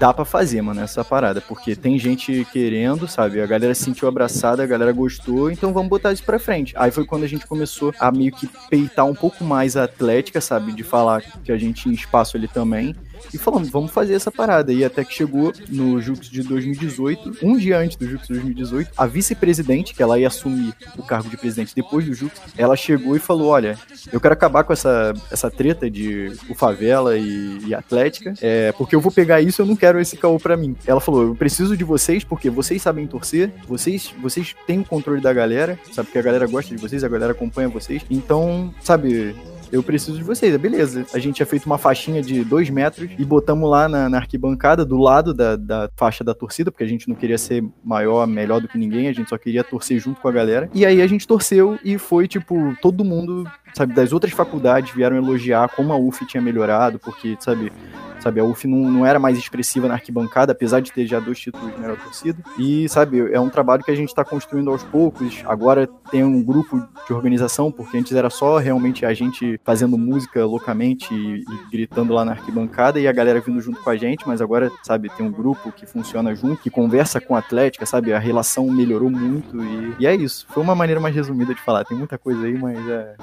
dá 0.00 0.12
para 0.12 0.25
fazer, 0.25 0.61
mano, 0.62 0.81
essa 0.81 1.05
parada, 1.05 1.40
porque 1.40 1.76
tem 1.76 1.96
gente 1.96 2.44
querendo, 2.52 3.06
sabe? 3.06 3.40
A 3.40 3.46
galera 3.46 3.72
se 3.72 3.84
sentiu 3.84 4.08
abraçada, 4.08 4.64
a 4.64 4.67
galera 4.67 4.90
gostou, 4.90 5.49
então 5.49 5.72
vamos 5.72 5.90
botar 5.90 6.12
isso 6.12 6.25
pra 6.25 6.40
frente. 6.40 6.75
Aí 6.76 6.90
foi 6.90 7.05
quando 7.05 7.22
a 7.22 7.28
gente 7.28 7.46
começou 7.46 7.94
a 8.00 8.11
meio 8.11 8.32
que 8.32 8.49
peitar 8.69 9.06
um 9.06 9.14
pouco 9.14 9.44
mais 9.44 9.76
a 9.76 9.84
Atlética, 9.84 10.40
sabe? 10.40 10.72
De 10.72 10.82
falar 10.82 11.22
que 11.44 11.52
a 11.52 11.56
gente 11.56 11.82
tinha 11.82 11.94
espaço 11.94 12.37
ali 12.37 12.49
também 12.49 12.96
e 13.32 13.38
falamos, 13.38 13.69
vamos 13.70 13.90
fazer 13.90 14.14
essa 14.14 14.31
parada. 14.31 14.72
E 14.72 14.84
até 14.84 15.05
que 15.05 15.14
chegou 15.14 15.52
no 15.69 16.00
Jux 16.00 16.28
de 16.28 16.43
2018, 16.43 17.38
um 17.43 17.56
dia 17.56 17.78
antes 17.78 17.96
do 17.96 18.06
Jux 18.06 18.26
de 18.26 18.34
2018, 18.34 18.90
a 18.96 19.06
vice-presidente, 19.06 19.94
que 19.94 20.02
ela 20.02 20.19
ia 20.19 20.28
assumir 20.28 20.75
o 20.99 21.02
cargo 21.02 21.28
de 21.28 21.37
presidente 21.37 21.75
depois 21.75 22.05
do 22.05 22.14
Jux, 22.14 22.32
ela 22.56 22.76
chegou 22.76 23.17
e 23.17 23.19
falou: 23.19 23.49
Olha, 23.49 23.78
eu 24.12 24.20
quero 24.20 24.34
acabar 24.34 24.64
com 24.64 24.72
essa, 24.72 25.14
essa 25.31 25.50
treta 25.50 25.90
de 25.90 26.32
o 26.49 26.55
favela 26.55 27.17
e, 27.17 27.58
e 27.67 27.75
Atlética, 27.75 28.34
é, 28.40 28.72
porque 28.72 28.94
eu 28.94 29.00
vou 29.00 29.12
pegar 29.12 29.40
isso 29.40 29.61
eu 29.62 29.67
não 29.67 29.76
quero 29.76 30.00
esse 30.00 30.17
caô 30.17 30.38
pra 30.38 30.56
mim. 30.56 30.76
Ela 30.87 31.00
falou: 31.00 31.22
Eu 31.22 31.34
preciso 31.34 31.76
de 31.76 31.84
vocês 31.84 32.25
porque 32.25 32.50
vocês 32.50 32.81
sabem 32.81 33.06
torcer, 33.06 33.52
vocês, 33.67 34.14
vocês 34.20 34.55
têm 34.67 34.81
o 34.81 34.84
controle 34.84 35.20
da 35.20 35.32
galera, 35.32 35.78
sabe? 35.93 36.11
Que 36.11 36.19
a 36.19 36.22
galera 36.22 36.46
gosta 36.46 36.75
de 36.75 36.81
vocês, 36.81 37.05
a 37.05 37.08
galera 37.08 37.32
acompanha 37.32 37.69
vocês. 37.69 38.02
Então, 38.11 38.75
sabe, 38.81 39.34
eu 39.72 39.82
preciso 39.82 40.19
de 40.19 40.25
vocês. 40.25 40.56
Beleza. 40.56 41.06
A 41.14 41.19
gente 41.19 41.37
tinha 41.37 41.46
feito 41.46 41.67
uma 41.67 41.78
faixinha 41.78 42.22
de 42.22 42.44
dois 42.44 42.69
metros 42.70 43.08
e 43.19 43.25
botamos 43.25 43.69
lá 43.70 43.88
na, 43.88 44.08
na 44.08 44.19
arquibancada, 44.19 44.84
do 44.84 44.99
lado 44.99 45.32
da, 45.32 45.56
da, 45.56 45.90
faixa 45.96 46.22
da 46.25 46.34
torcida, 46.34 46.70
porque 46.70 46.84
a 46.84 46.87
gente 46.87 47.08
não 47.08 47.14
queria 47.14 47.38
ser 47.38 47.64
maior, 47.84 48.26
melhor 48.26 48.61
do 48.61 48.69
que 48.69 48.78
ninguém, 48.78 49.08
a 49.08 49.12
gente 49.12 49.28
só 49.28 49.38
queria 49.38 49.64
torcer 49.64 49.99
junto 49.99 50.20
com 50.20 50.28
a 50.28 50.32
galera. 50.32 50.69
E 50.75 50.84
aí 50.84 51.00
a 51.00 51.06
gente 51.06 51.26
torceu 51.26 51.78
e 51.84 51.99
foi, 51.99 52.26
tipo, 52.26 52.76
todo 52.81 53.05
mundo, 53.05 53.44
sabe, 53.75 53.94
das 53.94 54.12
outras 54.12 54.32
faculdades 54.32 54.94
vieram 54.94 55.17
elogiar 55.17 55.69
como 55.69 55.93
a 55.93 55.96
UF 55.96 56.26
tinha 56.26 56.43
melhorado, 56.43 56.99
porque, 56.99 57.37
sabe, 57.40 57.72
Sabe, 58.20 58.40
a 58.40 58.44
UF 58.44 58.67
não, 58.67 58.90
não 58.90 59.06
era 59.06 59.19
mais 59.19 59.38
expressiva 59.38 59.88
na 59.88 59.94
arquibancada, 59.94 60.52
apesar 60.52 60.81
de 60.81 60.93
ter 60.93 61.06
já 61.06 61.19
dois 61.19 61.38
títulos 61.38 61.76
melhor 61.78 61.96
torcida. 61.96 62.43
E, 62.58 62.88
sabe, 62.88 63.32
é 63.32 63.40
um 63.40 63.49
trabalho 63.49 63.82
que 63.82 63.90
a 63.90 63.94
gente 63.94 64.08
está 64.08 64.25
construindo 64.25 64.70
aos 64.70 64.82
poucos. 64.82 65.43
Agora 65.46 65.88
tem 66.11 66.22
um 66.22 66.43
grupo 66.43 66.87
de 67.06 67.12
organização, 67.12 67.72
porque 67.72 67.96
antes 67.96 68.12
era 68.12 68.31
só 68.31 68.58
realmente 68.58 69.06
a 69.06 69.14
gente 69.14 69.58
fazendo 69.64 69.96
música 69.96 70.44
loucamente 70.44 71.12
e, 71.14 71.40
e 71.40 71.70
gritando 71.70 72.12
lá 72.12 72.25
na 72.25 72.32
arquibancada 72.32 73.00
e 73.00 73.08
a 73.08 73.12
galera 73.12 73.40
vindo 73.40 73.61
junto 73.61 73.81
com 73.82 73.90
a 73.90 73.96
gente, 73.96 74.26
mas 74.26 74.40
agora, 74.40 74.70
sabe, 74.82 75.11
tem 75.17 75.26
um 75.26 75.32
grupo 75.32 75.72
que 75.72 75.87
funciona 75.87 76.34
junto, 76.34 76.62
que 76.62 76.70
conversa 76.70 77.20
com 77.20 77.34
a 77.34 77.38
Atlética, 77.38 77.87
sabe? 77.87 78.12
A 78.12 78.19
relação 78.19 78.70
melhorou 78.70 79.11
muito 79.11 79.62
e, 79.62 79.96
e 80.00 80.06
é 80.06 80.14
isso. 80.14 80.46
Foi 80.50 80.62
uma 80.62 80.75
maneira 80.75 81.00
mais 81.00 81.14
resumida 81.14 81.55
de 81.55 81.61
falar. 81.61 81.84
Tem 81.84 81.96
muita 81.96 82.19
coisa 82.19 82.44
aí, 82.44 82.56
mas 82.56 82.78
é. 82.88 83.14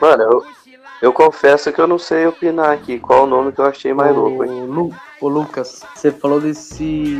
Mano, 0.00 0.22
eu, 0.22 0.44
eu 1.00 1.12
confesso 1.12 1.72
que 1.72 1.80
eu 1.80 1.86
não 1.86 1.98
sei 1.98 2.26
opinar 2.26 2.70
aqui 2.72 2.98
qual 2.98 3.24
o 3.24 3.26
nome 3.26 3.52
que 3.52 3.60
eu 3.60 3.66
achei 3.66 3.94
mais 3.94 4.16
ô, 4.16 4.20
louco. 4.20 4.44
Lu, 4.44 4.94
ô 5.20 5.28
Lucas, 5.28 5.82
você 5.94 6.10
falou 6.10 6.40
desse. 6.40 7.16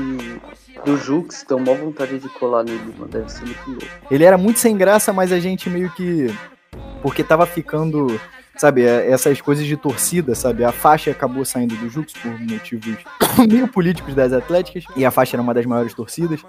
Do 0.85 0.97
Jux, 0.97 1.43
tem 1.43 1.57
uma 1.57 1.75
vontade 1.75 2.19
de 2.19 2.29
colar 2.31 2.63
nele, 2.63 2.95
mano. 2.97 3.11
Deve 3.11 3.31
ser 3.31 3.45
muito 3.45 3.69
louco. 3.69 3.87
Ele 4.11 4.25
era 4.25 4.39
muito 4.39 4.59
sem 4.59 4.77
graça, 4.77 5.13
mas 5.13 5.33
a 5.33 5.39
gente 5.39 5.69
meio 5.69 5.91
que. 5.91 6.27
Porque 7.03 7.23
tava 7.23 7.47
ficando 7.47 8.21
sabe, 8.61 8.83
é, 8.83 9.11
essas 9.11 9.41
coisas 9.41 9.65
de 9.65 9.75
torcida, 9.75 10.35
sabe? 10.35 10.63
A 10.63 10.71
faixa 10.71 11.11
acabou 11.11 11.47
saindo 11.47 11.75
do 11.77 11.89
Jux 11.89 12.13
por 12.13 12.39
motivos 12.39 12.99
meio 13.49 13.67
políticos 13.67 14.15
das 14.15 14.35
Atléticas, 14.35 14.85
e 14.95 15.03
a 15.03 15.11
faixa 15.11 15.35
era 15.35 15.43
uma 15.43 15.55
das 15.55 15.65
maiores 15.65 15.95
torcidas. 15.95 16.43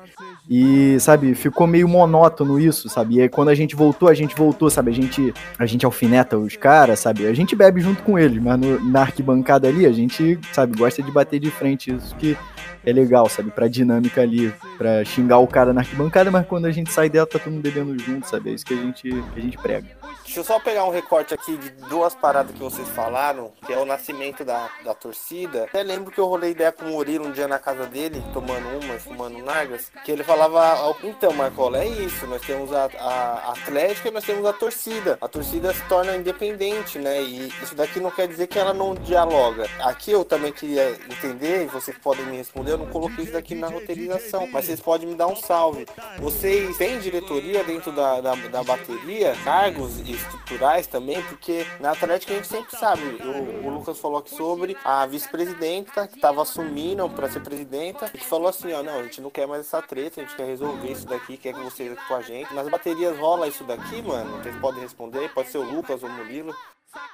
E, 0.49 0.99
sabe, 0.99 1.33
ficou 1.33 1.65
meio 1.65 1.87
monótono 1.87 2.59
isso, 2.59 2.89
sabe? 2.89 3.15
E 3.15 3.21
aí 3.21 3.29
quando 3.29 3.47
a 3.47 3.55
gente 3.55 3.77
voltou, 3.77 4.09
a 4.09 4.13
gente 4.13 4.35
voltou, 4.35 4.69
sabe? 4.69 4.91
A 4.91 4.93
gente, 4.93 5.33
a 5.57 5.65
gente 5.65 5.85
alfineta 5.85 6.37
os 6.37 6.57
caras, 6.57 6.99
sabe? 6.99 7.25
A 7.25 7.33
gente 7.33 7.55
bebe 7.55 7.79
junto 7.79 8.03
com 8.03 8.19
eles, 8.19 8.43
mas 8.43 8.59
no, 8.59 8.83
na 8.83 9.03
arquibancada 9.03 9.69
ali, 9.69 9.85
a 9.85 9.91
gente, 9.93 10.37
sabe, 10.51 10.77
gosta 10.77 11.01
de 11.01 11.11
bater 11.11 11.39
de 11.39 11.49
frente. 11.49 11.95
Isso 11.95 12.13
que 12.17 12.37
é 12.85 12.91
legal, 12.91 13.29
sabe? 13.29 13.51
Pra 13.51 13.67
dinâmica 13.67 14.21
ali, 14.21 14.53
pra 14.77 15.03
xingar 15.05 15.39
o 15.39 15.47
cara 15.47 15.73
na 15.73 15.81
arquibancada, 15.81 16.31
mas 16.31 16.45
quando 16.45 16.65
a 16.65 16.71
gente 16.71 16.91
sai 16.91 17.09
dela, 17.09 17.27
tá 17.27 17.39
todo 17.39 17.51
mundo 17.51 17.63
bebendo 17.63 17.97
junto, 17.99 18.27
sabe? 18.27 18.51
É 18.51 18.53
isso 18.53 18.65
que 18.65 18.73
a 18.73 18.77
gente, 18.77 19.09
que 19.09 19.39
a 19.39 19.41
gente 19.41 19.57
prega. 19.57 19.87
Deixa 20.23 20.39
eu 20.39 20.43
só 20.43 20.59
pegar 20.59 20.85
um 20.85 20.91
recorte 20.91 21.33
aqui 21.33 21.57
de 21.57 21.69
duas 21.89 22.15
paradas 22.15 22.53
que 22.53 22.59
vocês 22.59 22.87
falaram, 22.89 23.51
que 23.65 23.73
é 23.73 23.77
o 23.77 23.85
nascimento 23.85 24.45
da, 24.45 24.69
da 24.83 24.93
torcida. 24.93 25.65
Até 25.65 25.83
lembro 25.83 26.11
que 26.11 26.19
eu 26.19 26.25
rolei 26.25 26.51
ideia 26.51 26.71
com 26.71 26.85
o 26.85 26.89
Murilo 26.89 27.27
um 27.27 27.31
dia 27.31 27.47
na 27.47 27.59
casa 27.59 27.85
dele, 27.85 28.23
tomando 28.33 28.65
uma, 28.81 28.93
fumando 28.97 29.37
nargas, 29.39 29.91
que 30.05 30.11
ele 30.11 30.23
falava, 30.23 30.95
então, 31.03 31.33
Marcola, 31.33 31.79
é 31.79 31.87
isso, 31.87 32.25
nós 32.27 32.41
temos 32.41 32.71
a, 32.71 32.89
a 32.97 33.51
Atlética 33.51 34.07
e 34.07 34.11
nós 34.11 34.23
temos 34.23 34.45
a 34.45 34.53
torcida. 34.53 35.17
A 35.19 35.27
torcida 35.27 35.73
se 35.73 35.83
torna 35.83 36.15
independente, 36.15 36.97
né? 36.97 37.21
E 37.21 37.47
isso 37.61 37.75
daqui 37.75 37.99
não 37.99 38.11
quer 38.11 38.27
dizer 38.27 38.47
que 38.47 38.57
ela 38.57 38.73
não 38.73 38.95
dialoga. 38.95 39.67
Aqui 39.81 40.11
eu 40.11 40.23
também 40.23 40.53
queria 40.53 40.91
entender, 41.09 41.63
e 41.63 41.67
vocês 41.67 41.97
podem 41.97 42.25
me 42.25 42.37
responder? 42.37 42.70
Eu 42.71 42.77
não 42.77 42.87
coloquei 42.87 43.25
isso 43.25 43.33
daqui 43.33 43.53
na 43.53 43.67
roteirização, 43.67 44.47
mas 44.47 44.65
vocês 44.65 44.79
podem 44.79 45.09
me 45.09 45.15
dar 45.15 45.27
um 45.27 45.35
salve. 45.35 45.85
Vocês 46.19 46.77
têm 46.77 46.99
diretoria 46.99 47.63
dentro 47.65 47.91
da, 47.91 48.21
da, 48.21 48.35
da 48.35 48.63
bateria, 48.63 49.35
cargos 49.43 49.99
estruturais 49.99 50.87
também, 50.87 51.21
porque 51.23 51.65
na 51.81 51.91
Atlética 51.91 52.31
a 52.31 52.35
gente 52.37 52.47
sempre 52.47 52.77
sabe, 52.77 53.01
o, 53.03 53.67
o 53.67 53.69
Lucas 53.69 53.99
falou 53.99 54.19
aqui 54.19 54.33
sobre 54.33 54.77
a 54.85 55.05
vice-presidenta 55.05 56.07
que 56.07 56.15
estava 56.15 56.41
assumindo 56.41 57.09
para 57.09 57.29
ser 57.29 57.41
presidenta 57.41 58.09
e 58.13 58.17
que 58.17 58.25
falou 58.25 58.47
assim, 58.47 58.71
ó, 58.71 58.81
não, 58.81 58.99
a 58.99 59.03
gente 59.03 59.19
não 59.19 59.29
quer 59.29 59.45
mais 59.45 59.61
essa 59.61 59.81
treta, 59.81 60.21
a 60.21 60.23
gente 60.23 60.35
quer 60.35 60.45
resolver 60.45 60.91
isso 60.91 61.05
daqui, 61.05 61.35
quer 61.35 61.53
que 61.53 61.59
vocês 61.59 61.91
aqui 61.91 62.07
com 62.07 62.15
a 62.15 62.21
gente. 62.21 62.53
Nas 62.53 62.69
baterias 62.69 63.17
rola 63.17 63.47
isso 63.47 63.65
daqui, 63.65 64.01
mano? 64.01 64.41
Vocês 64.41 64.55
podem 64.57 64.81
responder, 64.81 65.29
pode 65.33 65.49
ser 65.49 65.57
o 65.57 65.63
Lucas 65.63 66.01
ou 66.03 66.09
o 66.09 66.13
Murilo. 66.13 66.55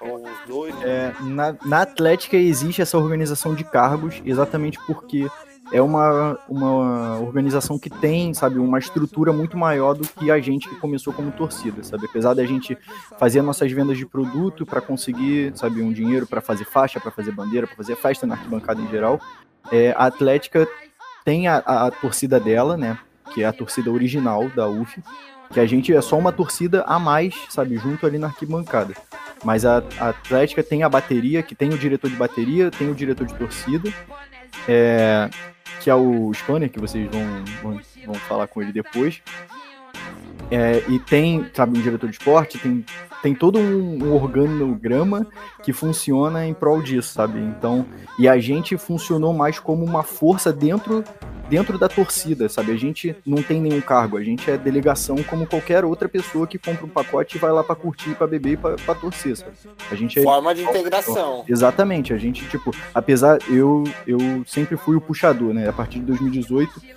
Ou 0.01 0.23
os 0.23 0.47
dois. 0.47 0.75
É, 0.81 1.13
na, 1.21 1.55
na 1.63 1.81
Atlética 1.83 2.35
existe 2.35 2.81
essa 2.81 2.97
organização 2.97 3.53
de 3.53 3.63
cargos 3.63 4.21
exatamente 4.25 4.79
porque 4.87 5.27
é 5.71 5.81
uma, 5.81 6.39
uma 6.47 7.19
organização 7.19 7.77
que 7.77 7.89
tem, 7.89 8.33
sabe, 8.33 8.57
uma 8.57 8.79
estrutura 8.79 9.33
muito 9.33 9.57
maior 9.57 9.93
do 9.93 10.07
que 10.07 10.31
a 10.31 10.39
gente 10.39 10.69
que 10.69 10.75
começou 10.75 11.13
como 11.13 11.31
torcida, 11.31 11.83
sabe? 11.83 12.05
Apesar 12.05 12.33
da 12.33 12.45
gente 12.45 12.77
fazer 13.19 13.41
nossas 13.41 13.71
vendas 13.71 13.97
de 13.97 14.05
produto 14.05 14.65
para 14.65 14.79
conseguir, 14.79 15.51
sabe, 15.55 15.81
um 15.81 15.91
dinheiro 15.91 16.25
para 16.25 16.41
fazer 16.41 16.65
faixa, 16.65 16.99
para 16.99 17.11
fazer 17.11 17.31
bandeira, 17.31 17.67
para 17.67 17.75
fazer 17.75 17.95
festa 17.95 18.25
na 18.25 18.35
arquibancada 18.35 18.81
em 18.81 18.87
geral, 18.87 19.19
é, 19.71 19.91
a 19.97 20.05
Atlética 20.05 20.67
tem 21.25 21.47
a, 21.47 21.57
a, 21.57 21.91
torcida 21.91 22.39
dela, 22.39 22.77
né? 22.77 22.97
Que 23.33 23.43
é 23.43 23.45
a 23.45 23.51
torcida 23.51 23.91
original 23.91 24.47
da 24.49 24.67
UF, 24.67 25.03
que 25.51 25.59
a 25.59 25.65
gente 25.65 25.93
é 25.93 26.01
só 26.01 26.17
uma 26.17 26.31
torcida 26.31 26.83
a 26.83 26.97
mais, 26.97 27.35
sabe, 27.49 27.77
junto 27.77 28.05
ali 28.05 28.17
na 28.17 28.27
arquibancada. 28.27 28.93
Mas 29.43 29.65
a, 29.65 29.83
a 29.99 30.09
Atlética 30.09 30.63
tem 30.63 30.83
a 30.83 30.89
bateria, 30.89 31.43
que 31.43 31.53
tem 31.53 31.69
o 31.69 31.77
diretor 31.77 32.09
de 32.09 32.15
bateria, 32.15 32.71
tem 32.71 32.89
o 32.89 32.95
diretor 32.95 33.27
de 33.27 33.35
torcida, 33.35 33.93
é, 34.67 35.29
que 35.81 35.89
é 35.89 35.95
o 35.95 36.31
Spanner, 36.33 36.69
que 36.69 36.79
vocês 36.79 37.09
vão, 37.09 37.45
vão, 37.61 37.81
vão 38.05 38.15
falar 38.15 38.47
com 38.47 38.61
ele 38.61 38.71
depois. 38.71 39.21
É, 40.49 40.83
e 40.87 40.99
tem, 40.99 41.45
sabe, 41.53 41.77
um 41.77 41.81
diretor 41.81 42.09
de 42.09 42.15
esporte, 42.15 42.57
tem, 42.57 42.85
tem 43.21 43.33
todo 43.33 43.59
um, 43.59 44.03
um, 44.03 44.13
organograma 44.13 45.27
que 45.63 45.73
funciona 45.73 46.45
em 46.45 46.53
prol 46.53 46.81
disso, 46.81 47.13
sabe? 47.13 47.39
Então, 47.39 47.85
e 48.19 48.27
a 48.27 48.39
gente 48.39 48.77
funcionou 48.77 49.33
mais 49.33 49.59
como 49.59 49.83
uma 49.83 50.03
força 50.03 50.51
dentro 50.53 51.03
dentro 51.49 51.77
da 51.77 51.87
torcida, 51.87 52.49
sabe? 52.49 52.71
A 52.71 52.77
gente 52.77 53.15
não 53.25 53.41
tem 53.41 53.61
nenhum 53.61 53.81
cargo, 53.81 54.17
a 54.17 54.23
gente 54.23 54.49
é 54.51 54.57
delegação 54.57 55.23
como 55.23 55.47
qualquer 55.47 55.85
outra 55.85 56.09
pessoa 56.09 56.45
que 56.45 56.57
compra 56.57 56.85
um 56.85 56.89
pacote 56.89 57.37
e 57.37 57.39
vai 57.39 57.51
lá 57.51 57.63
para 57.63 57.75
curtir, 57.75 58.15
para 58.15 58.27
beber 58.27 58.53
e 58.53 58.57
para 58.57 58.95
torcer, 58.95 59.37
sabe? 59.37 59.53
A 59.89 59.95
gente 59.95 60.19
é 60.19 60.23
forma 60.23 60.53
de 60.53 60.63
integração. 60.63 61.45
Exatamente, 61.47 62.13
a 62.13 62.17
gente 62.17 62.45
tipo, 62.49 62.71
apesar 62.93 63.39
eu 63.49 63.83
eu 64.05 64.19
sempre 64.45 64.75
fui 64.75 64.95
o 64.95 65.01
puxador, 65.01 65.53
né? 65.53 65.67
A 65.69 65.73
partir 65.73 65.99
de 65.99 66.05
2018 66.05 66.96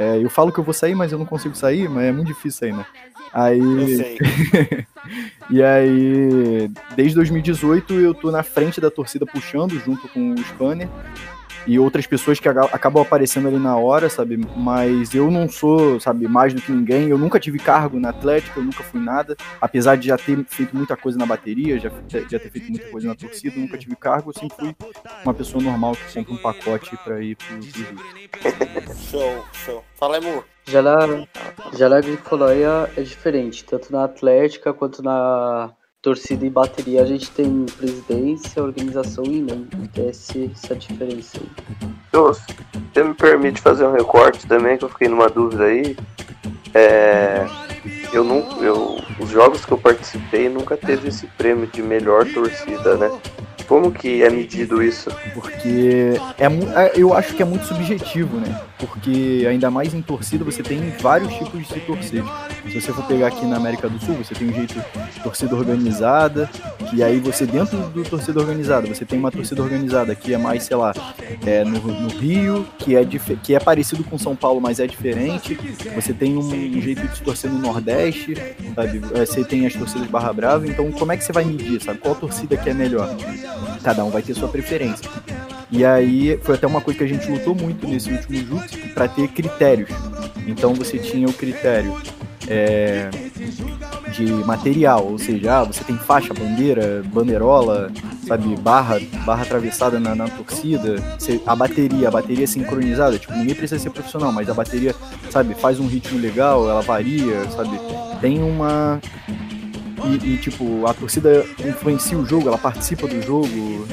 é, 0.00 0.16
eu 0.16 0.30
falo 0.30 0.50
que 0.50 0.58
eu 0.58 0.64
vou 0.64 0.72
sair, 0.72 0.94
mas 0.94 1.12
eu 1.12 1.18
não 1.18 1.26
consigo 1.26 1.54
sair, 1.54 1.86
mas 1.86 2.04
é 2.04 2.12
muito 2.12 2.28
difícil 2.28 2.58
sair, 2.58 2.72
né? 2.72 2.86
Aí. 3.34 3.58
Eu 3.58 3.86
sei. 3.86 4.18
e 5.50 5.62
aí, 5.62 6.70
desde 6.96 7.14
2018 7.16 7.94
eu 8.00 8.14
tô 8.14 8.30
na 8.30 8.42
frente 8.42 8.80
da 8.80 8.90
torcida 8.90 9.26
puxando, 9.26 9.78
junto 9.78 10.08
com 10.08 10.32
o 10.32 10.38
Spanner 10.38 10.88
e 11.66 11.78
outras 11.78 12.06
pessoas 12.06 12.38
que 12.38 12.48
acabam 12.48 13.02
aparecendo 13.02 13.48
ali 13.48 13.58
na 13.58 13.76
hora, 13.76 14.08
sabe? 14.08 14.36
Mas 14.56 15.14
eu 15.14 15.30
não 15.30 15.48
sou, 15.48 16.00
sabe, 16.00 16.26
mais 16.28 16.54
do 16.54 16.60
que 16.60 16.72
ninguém. 16.72 17.08
Eu 17.08 17.18
nunca 17.18 17.38
tive 17.38 17.58
cargo 17.58 17.98
na 17.98 18.10
Atlética, 18.10 18.58
eu 18.58 18.64
nunca 18.64 18.82
fui 18.82 19.00
nada. 19.00 19.36
Apesar 19.60 19.96
de 19.96 20.08
já 20.08 20.16
ter 20.16 20.44
feito 20.46 20.76
muita 20.76 20.96
coisa 20.96 21.18
na 21.18 21.26
bateria, 21.26 21.78
já, 21.78 21.90
já 22.08 22.38
ter 22.38 22.50
feito 22.50 22.70
muita 22.70 22.88
coisa 22.88 23.08
na 23.08 23.14
torcida, 23.14 23.58
nunca 23.58 23.78
tive 23.78 23.96
cargo. 23.96 24.30
Eu 24.30 24.34
sempre 24.34 24.56
fui 24.56 24.76
uma 25.24 25.34
pessoa 25.34 25.62
normal 25.62 25.94
que 25.94 26.14
compra 26.14 26.32
um 26.32 26.36
pacote 26.36 26.96
pra 27.04 27.20
ir 27.22 27.36
pro, 27.36 27.58
pro 28.84 28.96
Show, 29.10 29.44
show. 29.52 29.84
Fala, 29.94 30.18
amor. 30.18 30.44
Já 30.66 30.82
na, 30.82 31.26
já 31.76 31.88
na 31.88 32.00
Grifolaia 32.00 32.90
é 32.96 33.02
diferente, 33.02 33.64
tanto 33.64 33.92
na 33.92 34.04
Atlética 34.04 34.72
quanto 34.72 35.02
na 35.02 35.72
torcida 36.02 36.46
e 36.46 36.50
bateria 36.50 37.02
a 37.02 37.06
gente 37.06 37.30
tem 37.30 37.66
presidência, 37.66 38.62
organização 38.62 39.24
e 39.24 39.40
não. 39.40 39.66
É 39.96 40.08
esse, 40.08 40.50
essa 40.52 40.74
diferença 40.74 41.38
aí. 41.38 41.90
você 42.12 43.04
me 43.04 43.14
permite 43.14 43.60
fazer 43.60 43.86
um 43.86 43.92
recorte 43.92 44.46
também, 44.46 44.78
que 44.78 44.84
eu 44.84 44.88
fiquei 44.88 45.08
numa 45.08 45.28
dúvida 45.28 45.64
aí. 45.64 45.96
É, 46.74 47.46
eu 48.12 48.24
não, 48.24 48.62
eu, 48.62 48.98
os 49.18 49.30
jogos 49.30 49.64
que 49.64 49.72
eu 49.72 49.78
participei 49.78 50.48
nunca 50.48 50.76
teve 50.76 51.08
esse 51.08 51.26
prêmio 51.26 51.66
de 51.66 51.82
melhor 51.82 52.26
torcida, 52.26 52.96
né? 52.96 53.10
Como 53.70 53.92
que 53.92 54.20
é 54.24 54.28
medido 54.28 54.82
isso? 54.82 55.08
Porque 55.32 56.14
é, 56.38 56.46
é, 56.46 56.92
eu 56.96 57.14
acho 57.14 57.36
que 57.36 57.40
é 57.40 57.44
muito 57.44 57.66
subjetivo, 57.66 58.36
né? 58.38 58.60
Porque 58.76 59.46
ainda 59.48 59.70
mais 59.70 59.94
em 59.94 60.02
torcida 60.02 60.44
você 60.44 60.60
tem 60.60 60.90
vários 61.00 61.32
tipos 61.34 61.68
de 61.68 61.78
torcer. 61.78 62.24
Se 62.68 62.80
você 62.80 62.92
for 62.92 63.04
pegar 63.04 63.28
aqui 63.28 63.46
na 63.46 63.58
América 63.58 63.88
do 63.88 63.96
Sul, 64.00 64.16
você 64.16 64.34
tem 64.34 64.48
um 64.48 64.52
jeito 64.52 64.74
de 64.74 65.20
torcida 65.22 65.54
organizada, 65.54 66.50
que 66.90 67.00
aí 67.00 67.20
você 67.20 67.46
dentro 67.46 67.78
do 67.90 68.02
torcida 68.02 68.40
organizada, 68.40 68.88
você 68.88 69.04
tem 69.04 69.16
uma 69.16 69.30
torcida 69.30 69.62
organizada 69.62 70.16
que 70.16 70.34
é 70.34 70.36
mais, 70.36 70.64
sei 70.64 70.76
lá, 70.76 70.92
é, 71.46 71.62
no, 71.62 71.78
no 71.78 72.08
Rio, 72.08 72.66
que 72.76 72.96
é, 72.96 73.04
que 73.40 73.54
é 73.54 73.60
parecido 73.60 74.02
com 74.02 74.18
São 74.18 74.34
Paulo, 74.34 74.60
mas 74.60 74.80
é 74.80 74.86
diferente. 74.88 75.56
Você 75.94 76.12
tem 76.12 76.36
um, 76.36 76.40
um 76.40 76.80
jeito 76.80 77.06
de 77.06 77.22
torcer 77.22 77.48
no 77.48 77.58
Nordeste, 77.60 77.99
sabe? 78.74 79.02
É, 79.14 79.26
você 79.26 79.44
tem 79.44 79.66
as 79.66 79.74
torcidas 79.74 80.08
Barra 80.08 80.32
Brava, 80.32 80.66
então 80.66 80.90
como 80.92 81.12
é 81.12 81.16
que 81.16 81.24
você 81.24 81.32
vai 81.32 81.44
medir, 81.44 81.82
sabe? 81.82 81.98
Qual 81.98 82.14
torcida 82.14 82.56
que 82.56 82.70
é 82.70 82.74
melhor? 82.74 83.14
Cada 83.82 84.04
um 84.04 84.10
vai 84.10 84.22
ter 84.22 84.34
sua 84.34 84.48
preferência. 84.48 85.08
E 85.70 85.84
aí 85.84 86.38
foi 86.42 86.56
até 86.56 86.66
uma 86.66 86.80
coisa 86.80 86.98
que 86.98 87.04
a 87.04 87.08
gente 87.08 87.30
lutou 87.30 87.54
muito 87.54 87.86
nesse 87.86 88.10
último 88.10 88.38
jogo 88.46 88.62
para 88.94 89.08
ter 89.08 89.28
critérios. 89.28 89.90
Então 90.46 90.74
você 90.74 90.98
tinha 90.98 91.28
o 91.28 91.32
critério 91.32 91.96
é, 92.48 93.08
de 94.12 94.26
material, 94.44 95.06
ou 95.06 95.18
seja, 95.18 95.60
ah, 95.60 95.64
você 95.64 95.84
tem 95.84 95.96
faixa, 95.96 96.34
bandeira, 96.34 97.02
bandeirola, 97.06 97.90
sabe, 98.26 98.56
barra, 98.56 99.00
barra 99.24 99.42
atravessada 99.42 99.98
na, 99.98 100.14
na 100.14 100.28
torcida, 100.28 100.96
você, 101.18 101.40
a 101.46 101.54
bateria, 101.54 102.08
a 102.08 102.10
bateria 102.10 102.46
sincronizada, 102.46 103.18
tipo, 103.18 103.32
ninguém 103.32 103.54
precisa 103.54 103.80
ser 103.80 103.90
profissional, 103.90 104.32
mas 104.32 104.48
a 104.48 104.54
bateria, 104.54 104.94
sabe, 105.30 105.54
faz 105.54 105.80
um 105.80 105.86
ritmo 105.86 106.18
legal, 106.18 106.68
ela 106.68 106.82
varia, 106.82 107.48
sabe, 107.50 107.78
tem 108.20 108.42
uma 108.42 109.00
e, 110.04 110.34
e, 110.34 110.36
tipo, 110.38 110.86
a 110.86 110.94
torcida 110.94 111.44
influencia 111.64 112.16
o 112.16 112.24
jogo, 112.24 112.48
ela 112.48 112.58
participa 112.58 113.06
do 113.06 113.20
jogo, 113.22 113.86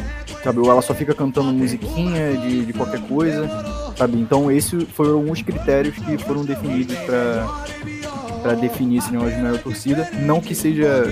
sabe? 0.44 0.60
Ou 0.60 0.72
ela 0.72 0.82
só 0.82 0.94
fica 0.94 1.14
cantando 1.14 1.52
musiquinha 1.52 2.38
de, 2.38 2.66
de 2.66 2.74
qualquer 2.74 3.02
coisa, 3.02 3.48
sabe? 3.96 4.18
Então, 4.18 4.50
esses 4.52 4.86
foram 4.94 5.16
alguns 5.16 5.42
critérios 5.42 5.96
que 5.96 6.18
foram 6.20 6.46
definidos 6.46 6.96
para 7.00 7.46
definir 8.56 9.00
esse 9.00 9.12
negócio 9.12 9.36
de 9.36 9.42
melhor 9.42 9.60
torcida. 9.60 10.10
Não 10.22 10.42
que 10.42 10.56
seja 10.56 11.06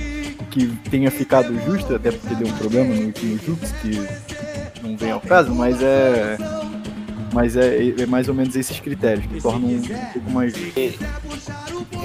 que 0.52 0.68
tenha 0.90 1.12
ficado 1.12 1.54
justo, 1.66 1.96
até 1.96 2.12
porque 2.12 2.36
deu 2.36 2.48
um 2.48 2.58
problema 2.58 2.94
no 2.94 3.08
último 3.08 3.38
jogo, 3.40 3.60
que 3.82 4.82
não 4.82 4.96
vem 4.96 5.12
ao 5.12 5.20
caso, 5.20 5.54
mas 5.54 5.82
é 5.82 6.38
mas 7.36 7.58
é, 7.58 7.94
é, 8.00 8.06
mais 8.06 8.30
ou 8.30 8.34
menos 8.34 8.56
esses 8.56 8.80
critérios 8.80 9.26
que 9.26 9.42
tornam 9.42 9.68
um, 9.68 9.76
um 9.76 10.06
pouco 10.14 10.32
mais. 10.32 10.54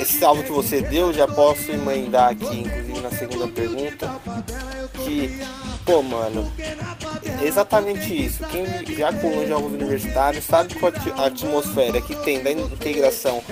Esse 0.01 0.19
salvo 0.19 0.43
que 0.43 0.51
você 0.51 0.81
deu, 0.83 1.13
já 1.13 1.29
posso 1.29 1.71
emendar 1.71 2.31
aqui, 2.31 2.63
inclusive 2.63 3.01
na 3.01 3.11
segunda 3.11 3.47
pergunta, 3.47 4.11
que, 5.05 5.39
pô, 5.85 6.03
mano, 6.03 6.51
exatamente 7.42 8.26
isso. 8.26 8.44
Quem 8.47 8.66
já 8.97 9.12
colou 9.12 9.47
jogos 9.47 9.73
universitários 9.73 10.44
sabe 10.44 10.75
qual 10.75 10.92
a 11.16 11.26
atmosfera 11.26 12.00
que 12.00 12.14
tem 12.16 12.42
da 12.42 12.52
integração 12.52 13.42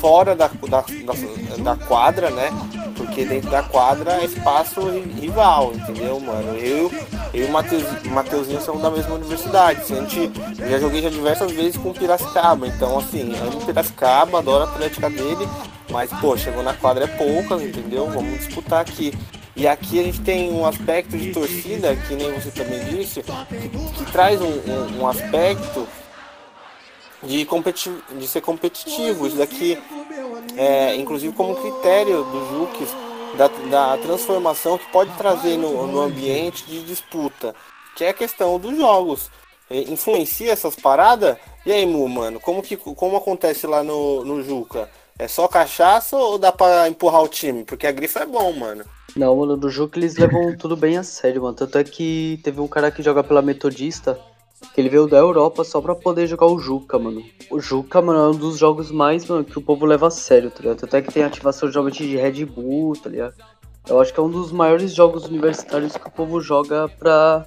fora 0.00 0.34
da, 0.34 0.48
da, 0.48 0.80
da, 0.80 1.74
da 1.74 1.86
quadra, 1.86 2.30
né? 2.30 2.50
Porque 2.96 3.24
dentro 3.24 3.50
da 3.50 3.62
quadra 3.62 4.20
é 4.20 4.24
espaço 4.24 4.80
rival, 5.20 5.72
entendeu, 5.74 6.20
mano? 6.20 6.56
Eu, 6.56 6.90
eu 7.32 7.42
e 7.42 7.44
o 7.44 7.50
Mateus, 7.50 7.84
Mateuzinho 8.04 8.60
somos 8.60 8.82
da 8.82 8.90
mesma 8.90 9.14
universidade. 9.14 9.80
A 9.92 9.96
gente 9.96 10.30
já 10.56 10.78
joguei 10.78 11.02
já 11.02 11.10
diversas 11.10 11.50
vezes 11.52 11.76
com 11.76 11.90
o 11.90 11.94
Piracicaba. 11.94 12.66
Então, 12.66 12.98
assim, 12.98 13.34
amo 13.40 13.58
o 13.58 13.66
Piracicaba, 13.66 14.38
adoro 14.38 14.64
a 14.64 14.66
atlética 14.68 15.08
dele. 15.08 15.48
Mas, 15.90 16.10
pô, 16.20 16.36
chegou 16.36 16.62
na 16.62 16.74
quadra 16.74 17.04
é 17.04 17.08
poucas, 17.08 17.62
entendeu? 17.62 18.08
Vamos 18.10 18.38
disputar 18.38 18.80
aqui. 18.80 19.12
E 19.60 19.68
aqui 19.68 20.00
a 20.00 20.02
gente 20.04 20.22
tem 20.22 20.50
um 20.50 20.64
aspecto 20.64 21.18
de 21.18 21.34
torcida, 21.34 21.94
que 21.94 22.14
nem 22.14 22.32
você 22.32 22.50
também 22.50 22.82
disse, 22.86 23.22
que, 23.22 23.68
que 23.98 24.10
traz 24.10 24.40
um, 24.40 24.46
um, 24.46 25.00
um 25.02 25.06
aspecto 25.06 25.86
de, 27.22 27.46
de 28.18 28.26
ser 28.26 28.40
competitivo. 28.40 29.26
Isso 29.26 29.36
daqui, 29.36 29.78
é, 30.56 30.94
inclusive 30.94 31.34
como 31.34 31.54
critério 31.56 32.24
do 32.24 32.48
Juques, 32.48 32.88
da, 33.36 33.48
da 33.68 33.98
transformação 33.98 34.78
que 34.78 34.90
pode 34.90 35.14
trazer 35.18 35.58
no, 35.58 35.86
no 35.86 36.00
ambiente 36.00 36.64
de 36.64 36.82
disputa, 36.82 37.54
que 37.94 38.02
é 38.02 38.08
a 38.08 38.14
questão 38.14 38.58
dos 38.58 38.74
jogos. 38.78 39.30
Influencia 39.70 40.52
essas 40.52 40.74
paradas? 40.74 41.36
E 41.66 41.70
aí, 41.70 41.84
Mu, 41.84 42.08
mano, 42.08 42.40
como, 42.40 42.62
que, 42.62 42.78
como 42.78 43.14
acontece 43.14 43.66
lá 43.66 43.84
no, 43.84 44.24
no 44.24 44.42
Juca? 44.42 44.88
É 45.18 45.28
só 45.28 45.46
cachaça 45.46 46.16
ou 46.16 46.38
dá 46.38 46.50
pra 46.50 46.88
empurrar 46.88 47.22
o 47.22 47.28
time? 47.28 47.62
Porque 47.62 47.86
a 47.86 47.92
grifa 47.92 48.20
é 48.20 48.26
bom, 48.26 48.54
mano. 48.54 48.86
Não, 49.16 49.36
mano, 49.36 49.56
no 49.56 49.68
Juca 49.68 49.98
eles 49.98 50.16
levam 50.16 50.54
tudo 50.58 50.76
bem 50.76 50.96
a 50.96 51.02
sério, 51.02 51.42
mano. 51.42 51.54
Tanto 51.54 51.78
é 51.78 51.84
que 51.84 52.40
teve 52.42 52.60
um 52.60 52.68
cara 52.68 52.90
que 52.90 53.02
joga 53.02 53.24
pela 53.24 53.42
Metodista, 53.42 54.18
Que 54.74 54.80
ele 54.80 54.88
veio 54.88 55.06
da 55.06 55.16
Europa 55.16 55.64
só 55.64 55.80
pra 55.80 55.94
poder 55.94 56.26
jogar 56.26 56.46
o 56.46 56.58
Juca, 56.58 56.98
mano. 56.98 57.22
O 57.50 57.60
Juca, 57.60 58.00
mano, 58.00 58.18
é 58.18 58.28
um 58.28 58.38
dos 58.38 58.58
jogos 58.58 58.90
mais, 58.90 59.26
mano, 59.26 59.44
que 59.44 59.58
o 59.58 59.62
povo 59.62 59.86
leva 59.86 60.08
a 60.08 60.10
sério, 60.10 60.50
tá 60.50 60.60
ligado? 60.60 60.84
Até 60.84 61.02
que 61.02 61.12
tem 61.12 61.24
ativação 61.24 61.68
de 61.68 61.74
jogos 61.74 61.94
de 61.94 62.16
Red 62.16 62.44
Bull, 62.44 62.94
tá 62.94 63.08
ligado? 63.08 63.34
Eu 63.88 64.00
acho 64.00 64.12
que 64.12 64.20
é 64.20 64.22
um 64.22 64.30
dos 64.30 64.52
maiores 64.52 64.94
jogos 64.94 65.24
universitários 65.24 65.96
que 65.96 66.06
o 66.06 66.10
povo 66.10 66.40
joga 66.40 66.88
pra 66.88 67.46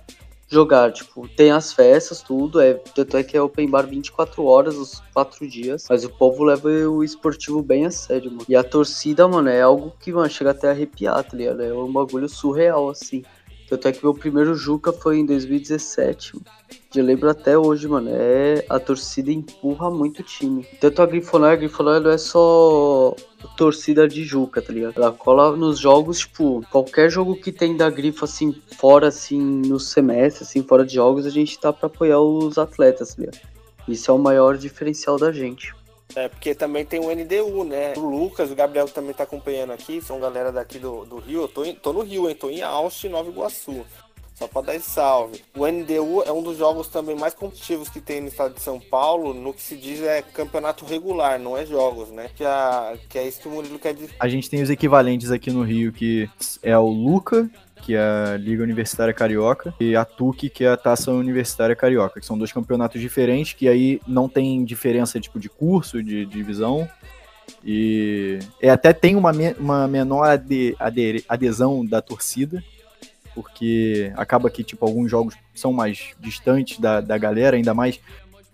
jogar. 0.54 0.92
Tipo, 0.92 1.28
tem 1.28 1.52
as 1.52 1.74
festas, 1.74 2.22
tudo. 2.22 2.62
É, 2.62 2.74
tanto 2.74 3.18
é 3.18 3.24
que 3.24 3.36
é 3.36 3.42
open 3.42 3.70
bar 3.70 3.86
24 3.86 4.44
horas, 4.46 4.76
os 4.76 5.02
4 5.14 5.48
dias. 5.48 5.86
Mas 5.90 6.04
o 6.04 6.10
povo 6.10 6.44
leva 6.44 6.70
o 6.70 7.04
esportivo 7.04 7.62
bem 7.62 7.86
a 7.86 7.92
sério, 7.92 8.32
mano. 8.32 8.46
E 8.48 8.56
a 8.56 8.64
torcida, 8.64 9.28
mano, 9.28 9.50
é 9.50 9.62
algo 9.62 9.94
que, 10.00 10.12
mano, 10.12 10.30
chega 10.30 10.52
até 10.52 10.68
a 10.68 10.72
arrepiar, 10.72 11.24
tá 11.24 11.36
ligado? 11.36 11.62
É 11.62 11.74
um 11.74 11.92
bagulho 11.92 12.30
surreal, 12.30 12.90
assim. 12.90 13.24
Tanto 13.70 13.88
é 13.88 13.92
que 13.92 14.04
meu 14.04 14.14
primeiro 14.14 14.54
Juca 14.56 14.92
foi 14.92 15.18
em 15.18 15.26
2017. 15.26 16.36
Mano. 16.36 16.46
Eu 16.96 17.04
lembro 17.04 17.30
até 17.30 17.58
hoje, 17.58 17.88
mano. 17.88 18.10
É, 18.12 18.66
a 18.70 18.80
torcida 18.80 19.32
empurra 19.32 19.90
muito 19.90 20.20
o 20.20 20.24
time. 20.24 20.64
Tanto 20.80 21.02
a 21.02 21.06
Grifonóia, 21.06 21.54
a 21.54 21.58
Grifonóia 21.58 22.00
não 22.00 22.12
é 22.12 22.18
só 22.18 23.16
torcida 23.58 24.08
de 24.08 24.24
Juca, 24.24 24.62
tá 24.62 24.72
ligado? 24.72 24.98
Ela 24.98 25.12
cola 25.12 25.56
nos 25.56 25.80
jogos, 25.80 26.20
tipo, 26.20 26.64
qualquer 26.72 27.10
jogo 27.10 27.36
que 27.36 27.52
tem 27.52 27.76
da 27.76 27.90
Grifo, 27.90 28.26
assim, 28.26 28.56
fora, 28.78 29.08
assim, 29.08 29.40
no 29.40 29.80
semestre, 29.80 30.44
assim, 30.44 30.64
fora 30.64 30.86
de 30.86 30.96
jogos, 30.96 31.26
a 31.26 31.30
gente 31.30 31.60
tá 31.60 31.74
pra 31.74 31.88
apoiar 31.88 32.20
os 32.20 32.58
atletas, 32.58 33.16
tá 33.16 33.22
ligado? 33.22 33.40
Isso 33.88 34.10
é 34.10 34.14
o 34.14 34.20
maior 34.20 34.58
diferencial 34.58 35.18
da 35.18 35.32
gente. 35.32 35.74
É, 36.16 36.28
porque 36.28 36.54
também 36.54 36.86
tem 36.86 37.00
o 37.00 37.14
NDU, 37.14 37.64
né? 37.64 37.94
O 37.98 38.02
Lucas, 38.02 38.52
o 38.52 38.56
Gabriel 38.56 38.88
também 38.88 39.14
tá 39.14 39.24
acompanhando 39.24 39.72
aqui, 39.72 40.02
são 40.02 40.20
galera 40.20 40.52
daqui 40.52 40.80
do, 40.80 41.06
do 41.06 41.18
Rio. 41.18 41.42
Eu 41.42 41.48
tô, 41.48 41.66
em, 41.66 41.76
tô 41.76 41.94
no 41.94 42.02
Rio, 42.02 42.30
hein? 42.30 42.36
Tô 42.36 42.50
em 42.50 42.62
Austin, 42.62 43.10
Nova 43.10 43.30
Iguaçu. 43.30 43.86
Só 44.36 44.48
pra 44.48 44.62
dar 44.62 44.76
esse 44.76 44.90
salve. 44.90 45.44
O 45.56 45.66
NDU 45.68 46.24
é 46.24 46.32
um 46.32 46.42
dos 46.42 46.58
jogos 46.58 46.88
também 46.88 47.16
mais 47.16 47.34
competitivos 47.34 47.88
que 47.88 48.02
tem 48.02 48.20
no 48.20 48.28
estado 48.28 48.56
de 48.56 48.62
São 48.62 48.80
Paulo, 48.80 49.34
no 49.34 49.54
que 49.54 49.62
se 49.62 49.78
diz 49.78 50.02
é 50.02 50.22
campeonato 50.22 50.86
regular, 50.86 51.40
não 51.40 51.56
é 51.56 51.66
jogos, 51.66 52.10
né? 52.10 52.30
Que, 52.36 52.44
a, 52.44 52.98
que 53.08 53.18
é 53.20 53.28
isso 53.28 53.40
que 53.42 53.48
o 53.48 53.52
Murilo 53.52 53.78
quer 53.78 53.94
dizer. 53.94 54.16
A 54.20 54.28
gente 54.28 54.50
tem 54.50 54.62
os 54.62 54.70
equivalentes 54.70 55.30
aqui 55.30 55.52
no 55.52 55.62
Rio, 55.62 55.94
que 55.94 56.28
é 56.64 56.78
o 56.78 56.88
Luca, 56.88 57.50
que 57.84 57.96
é 57.96 58.00
a 58.00 58.38
Liga 58.38 58.64
Universitária 58.64 59.14
Carioca, 59.14 59.74
e 59.78 59.94
a 59.96 60.06
TUC, 60.06 60.50
que 60.50 60.64
é 60.64 60.70
a 60.70 60.78
Taça 60.78 61.12
Universitária 61.12 61.76
Carioca, 61.76 62.20
que 62.20 62.26
são 62.26 62.38
dois 62.38 62.52
campeonatos 62.52 63.02
diferentes, 63.02 63.54
que 63.54 63.68
aí 63.68 64.00
não 64.08 64.30
tem 64.30 64.64
diferença 64.64 65.20
tipo 65.20 65.38
de 65.38 65.50
curso, 65.50 66.02
de, 66.02 66.26
divisão, 66.26 66.90
e 67.64 68.40
é, 68.62 68.70
até 68.70 68.94
tem 68.94 69.18
uma, 69.18 69.34
me, 69.34 69.52
uma 69.60 69.86
menor 69.86 70.24
ade, 70.24 70.76
ade, 70.80 71.26
adesão 71.28 71.86
da 71.86 72.02
torcida, 72.02 72.64
porque 73.36 74.14
acaba 74.16 74.50
que 74.50 74.64
tipo 74.64 74.86
alguns 74.86 75.12
jogos 75.12 75.36
são 75.54 75.74
mais 75.74 76.12
distantes 76.20 76.80
da, 76.80 77.02
da 77.02 77.18
galera, 77.18 77.58
ainda 77.58 77.74
mais 77.74 78.00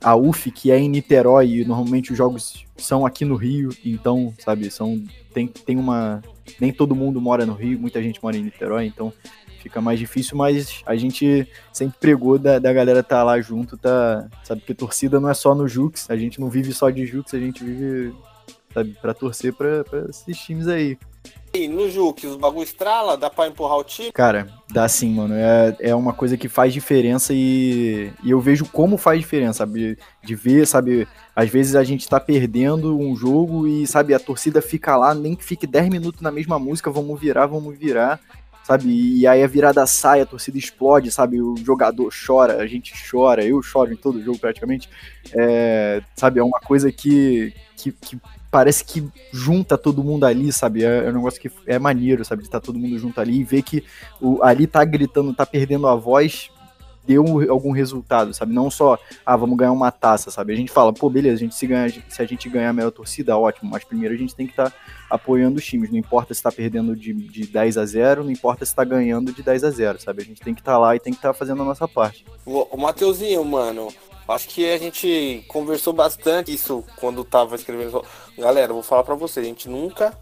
a 0.02 0.16
UF, 0.16 0.50
que 0.50 0.72
é 0.72 0.80
em 0.80 0.90
Niterói, 0.90 1.60
e 1.60 1.66
normalmente 1.66 2.12
os 2.12 2.18
jogos 2.18 2.66
são 2.78 3.06
aqui 3.06 3.26
no 3.26 3.36
Rio, 3.36 3.70
então, 3.86 4.34
sabe, 4.40 4.72
são 4.72 5.04
tem, 5.34 5.46
tem 5.46 5.78
uma 5.78 6.24
nem 6.60 6.72
todo 6.72 6.96
mundo 6.96 7.20
mora 7.20 7.46
no 7.46 7.54
Rio, 7.54 7.80
muita 7.80 8.02
gente 8.02 8.22
mora 8.22 8.38
em 8.38 8.44
Niterói, 8.44 8.86
então 8.86 9.14
fica 9.60 9.82
mais 9.82 10.00
difícil, 10.00 10.38
mas 10.38 10.82
a 10.86 10.96
gente 10.96 11.48
sempre 11.72 11.98
pregou 12.00 12.40
da, 12.40 12.60
da 12.60 12.72
galera 12.72 13.04
tá 13.04 13.22
lá 13.24 13.40
junto, 13.42 13.78
tá, 13.78 14.28
sabe, 14.44 14.62
que 14.62 14.74
torcida 14.74 15.20
não 15.20 15.30
é 15.30 15.34
só 15.34 15.54
no 15.54 15.68
Jux, 15.68 16.10
a 16.10 16.16
gente 16.16 16.40
não 16.40 16.50
vive 16.50 16.74
só 16.74 16.90
de 16.90 17.06
Jux, 17.06 17.34
a 17.34 17.40
gente 17.40 17.64
vive, 17.64 18.16
sabe, 18.74 18.96
pra 19.02 19.14
torcer 19.14 19.54
pra, 19.54 19.84
pra 19.84 20.06
esses 20.10 20.38
times 20.38 20.68
aí. 20.68 20.98
E 21.60 21.68
no 21.68 21.90
Jux, 21.90 22.24
os 22.24 22.38
bagulho 22.38 22.64
estrala, 22.64 23.18
dá 23.18 23.30
pra 23.30 23.48
empurrar 23.48 23.78
o 23.78 23.84
time? 23.84 24.14
Cara, 24.14 24.48
dá 24.72 24.88
sim, 24.88 25.14
mano. 25.14 25.34
É, 25.36 25.76
é 25.82 25.96
uma 25.96 26.14
coisa 26.14 26.38
que 26.38 26.48
faz 26.48 26.72
diferença 26.74 27.34
e, 27.34 28.14
e 28.24 28.32
eu 28.32 28.40
vejo 28.40 28.66
como 28.66 28.98
faz 28.98 29.20
diferença, 29.20 29.60
sabe? 29.60 29.98
De 30.24 30.36
ver, 30.36 30.66
sabe? 30.66 31.06
Às 31.36 31.50
vezes 31.50 31.76
a 31.76 31.84
gente 31.84 32.08
tá 32.08 32.18
perdendo 32.18 32.98
um 32.98 33.14
jogo 33.14 33.68
e, 33.68 33.86
sabe, 33.86 34.14
a 34.14 34.20
torcida 34.20 34.62
fica 34.62 34.96
lá, 34.96 35.14
nem 35.14 35.36
que 35.36 35.44
fique 35.44 35.68
10 35.68 35.90
minutos 35.90 36.22
na 36.22 36.32
mesma 36.32 36.58
música, 36.58 36.90
vamos 36.90 37.20
virar, 37.20 37.46
vamos 37.46 37.78
virar, 37.78 38.22
sabe? 38.64 38.90
E 38.90 39.28
aí 39.28 39.44
a 39.44 39.48
virada 39.48 39.86
sai, 39.86 40.22
a 40.22 40.26
torcida 40.26 40.58
explode, 40.58 41.12
sabe? 41.12 41.42
O 41.42 41.58
jogador 41.58 42.10
chora, 42.26 42.62
a 42.62 42.68
gente 42.68 42.94
chora, 43.10 43.44
eu 43.44 43.62
choro 43.62 43.92
em 43.92 43.98
todo 43.98 44.24
jogo 44.24 44.40
praticamente. 44.40 44.90
É, 45.34 46.02
sabe? 46.16 46.40
É 46.40 46.44
uma 46.44 46.62
coisa 46.62 46.90
que, 46.90 47.54
que, 47.76 47.92
que 47.92 48.18
parece 48.52 48.84
que 48.84 49.08
junta 49.32 49.78
todo 49.78 50.04
mundo 50.04 50.26
ali, 50.26 50.52
sabe? 50.52 50.84
É, 50.84 51.06
é 51.06 51.10
um 51.10 51.14
negócio 51.14 51.40
que 51.40 51.52
é 51.66 51.78
maneiro, 51.78 52.24
sabe? 52.26 52.44
De 52.44 52.50
tá 52.50 52.60
todo 52.60 52.80
mundo 52.80 52.98
junto 52.98 53.20
ali 53.22 53.40
e 53.40 53.44
ver 53.44 53.62
que 53.62 53.84
o, 54.22 54.44
ali 54.44 54.68
tá 54.68 54.84
gritando, 54.84 55.34
tá 55.34 55.46
perdendo 55.46 55.88
a 55.88 55.96
voz, 55.96 56.50
deu 57.06 57.24
algum 57.50 57.72
resultado, 57.72 58.34
sabe? 58.34 58.54
Não 58.54 58.70
só, 58.70 58.98
ah, 59.26 59.36
vamos 59.36 59.58
ganhar 59.58 59.72
uma 59.72 59.92
taça, 59.92 60.30
sabe? 60.30 60.54
A 60.54 60.56
gente 60.56 60.72
fala, 60.72 60.94
pô, 60.94 61.10
beleza, 61.10 61.36
a 61.36 61.40
gente 61.40 61.56
se, 61.56 61.66
ganha, 61.66 61.90
se 62.08 62.22
a 62.22 62.26
gente 62.26 62.48
ganhar 62.50 62.70
a 62.70 62.74
melhor 62.74 62.92
torcida, 62.92 63.38
ótimo, 63.38 63.70
mas 63.72 63.84
primeiro 63.84 64.14
a 64.14 64.18
gente 64.18 64.36
tem 64.36 64.46
que 64.46 64.54
estar 64.54 64.70
tá 64.70 64.76
apoiando 65.10 65.58
os 65.58 65.66
times, 65.66 65.90
não 65.90 65.98
importa 65.98 66.34
se 66.34 66.44
tá 66.44 66.52
perdendo 66.52 66.96
de, 66.96 67.14
de 67.14 67.48
10 67.48 67.78
a 67.78 67.86
0, 67.86 68.24
não 68.24 68.32
importa 68.32 68.64
se 68.64 68.76
tá 68.76 68.84
ganhando 68.84 69.34
de 69.34 69.42
10 69.42 69.64
a 69.64 69.72
0, 69.72 70.00
sabe? 70.00 70.22
A 70.22 70.26
gente 70.26 70.42
tem 70.42 70.54
que 70.54 70.62
estar 70.62 70.74
tá 70.74 70.78
lá 70.78 70.96
e 70.96 71.00
tem 71.00 71.12
que 71.12 71.18
estar 71.18 71.30
tá 71.30 71.34
fazendo 71.34 71.62
a 71.64 71.66
nossa 71.66 71.88
parte. 71.88 72.26
O, 72.46 72.76
o 72.76 72.78
Mateuzinho, 72.78 73.44
mano, 73.44 73.88
Acho 74.30 74.48
que 74.48 74.72
a 74.72 74.78
gente 74.78 75.44
conversou 75.48 75.92
bastante 75.92 76.54
isso 76.54 76.84
quando 76.98 77.24
tava 77.24 77.56
escrevendo. 77.56 78.06
Galera, 78.38 78.72
vou 78.72 78.84
falar 78.84 79.04
para 79.04 79.16
você, 79.16 79.40
a 79.40 79.44
gente 79.44 79.68
nunca 79.68 80.16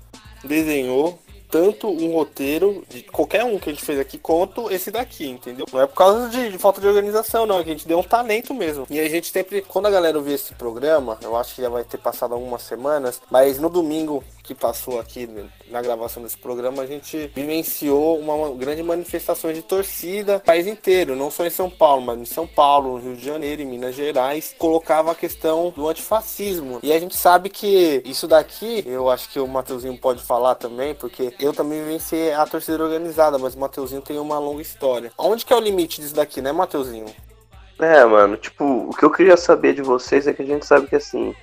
desenhou 0.46 1.20
tanto 1.50 1.88
um 1.88 2.13
roteiro 2.13 2.86
de 2.89 3.04
qualquer 3.04 3.43
um 3.43 3.60
que 3.60 3.70
a 3.70 3.74
gente 3.74 3.84
fez 3.84 4.00
aqui 4.00 4.17
quanto 4.17 4.72
esse 4.72 4.91
daqui, 4.91 5.28
entendeu? 5.28 5.65
Não 5.72 5.82
é 5.82 5.88
por 5.88 5.96
causa 5.96 6.30
de, 6.30 6.52
de, 6.52 6.58
falta 6.58 6.80
de 6.80 6.88
organização, 6.88 7.46
não. 7.46 7.60
É 7.60 7.63
que 7.63 7.70
a 7.70 7.74
gente 7.74 7.88
deu 7.88 8.00
um 8.00 8.04
talento 8.04 8.54
mesmo. 8.54 8.86
E 8.89 9.00
a 9.00 9.10
gente 9.10 9.32
sempre, 9.32 9.62
quando 9.62 9.88
a 9.88 9.91
galera 9.91 10.17
ouvir 10.17 10.34
esse 10.34 10.54
programa, 10.56 11.17
eu 11.22 11.36
acho 11.36 11.56
que 11.56 11.62
já 11.62 11.70
vai 11.70 11.84
ter 11.84 11.98
passado 11.98 12.34
algumas 12.34 12.62
semanas, 12.62 13.22
mas 13.30 13.60
no 13.60 13.70
domingo 13.70 14.24
que 14.47 14.55
passou 14.55 14.99
aqui 14.99 15.29
na 15.69 15.81
gravação 15.81 16.23
desse 16.23 16.38
programa, 16.38 16.81
a 16.81 16.86
gente 16.86 17.29
vivenciou 17.36 18.17
uma 18.17 18.49
grande 18.55 18.81
manifestação 18.81 19.51
de 19.51 19.62
torcida 19.62 20.36
no 20.36 20.39
país 20.39 20.65
inteiro, 20.65 21.15
não 21.15 21.29
só 21.29 21.45
em 21.45 21.49
São 21.49 21.69
Paulo, 21.69 22.01
mas 22.01 22.19
em 22.19 22.25
São 22.25 22.47
Paulo, 22.47 22.93
no 22.93 23.03
Rio 23.03 23.15
de 23.17 23.25
Janeiro, 23.25 23.62
em 23.62 23.65
Minas 23.65 23.93
Gerais, 23.93 24.55
colocava 24.57 25.12
a 25.12 25.15
questão 25.15 25.73
do 25.75 25.88
antifascismo. 25.88 26.79
E 26.81 26.93
a 26.93 26.99
gente 26.99 27.15
sabe 27.15 27.49
que 27.49 28.01
isso 28.05 28.27
daqui, 28.27 28.83
eu 28.88 29.10
acho 29.10 29.29
que 29.29 29.39
o 29.39 29.47
Mateuzinho 29.47 29.97
pode 29.97 30.23
falar 30.23 30.55
também, 30.55 30.95
porque 30.95 31.33
eu 31.39 31.51
também 31.51 31.83
vivenciei 31.83 32.31
a 32.33 32.45
torcida 32.45 32.81
organizada, 32.81 33.38
mas 33.38 33.53
o 33.53 33.60
Mateuzinho 33.60 34.01
tem 34.01 34.17
uma 34.17 34.39
longa 34.39 34.62
história. 34.62 35.12
Onde 35.17 35.45
que 35.45 35.51
é 35.51 35.55
o 35.55 35.60
limite 35.60 35.99
disso 35.99 36.15
daqui, 36.15 36.41
né, 36.41 36.53
Mateuzinho? 36.53 37.05
É, 37.79 38.03
mano, 38.05 38.38
tipo, 38.38 38.63
o 38.63 38.91
que 38.91 39.03
eu 39.03 39.12
queria 39.12 39.38
saber 39.38 39.73
de 39.73 39.81
vocês 39.81 40.25
é 40.25 40.33
que 40.33 40.41
a 40.41 40.45
gente 40.45 40.65
sabe 40.65 40.88
que 40.88 40.95
assim, 40.95 41.36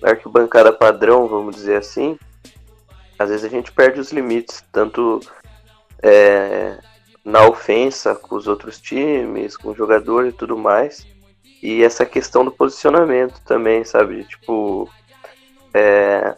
na 0.00 0.10
arquibancada 0.10 0.72
padrão, 0.72 1.26
vamos 1.26 1.56
dizer 1.56 1.76
assim, 1.76 2.18
às 3.18 3.30
vezes 3.30 3.44
a 3.44 3.48
gente 3.48 3.72
perde 3.72 4.00
os 4.00 4.12
limites, 4.12 4.64
tanto 4.72 5.20
é, 6.02 6.78
na 7.24 7.46
ofensa 7.46 8.14
com 8.14 8.36
os 8.36 8.46
outros 8.46 8.80
times, 8.80 9.56
com 9.56 9.70
o 9.70 9.74
jogador 9.74 10.26
e 10.26 10.32
tudo 10.32 10.56
mais. 10.56 11.06
E 11.62 11.82
essa 11.82 12.04
questão 12.04 12.44
do 12.44 12.52
posicionamento 12.52 13.40
também, 13.44 13.84
sabe? 13.84 14.24
Tipo, 14.24 14.88
é, 15.74 16.34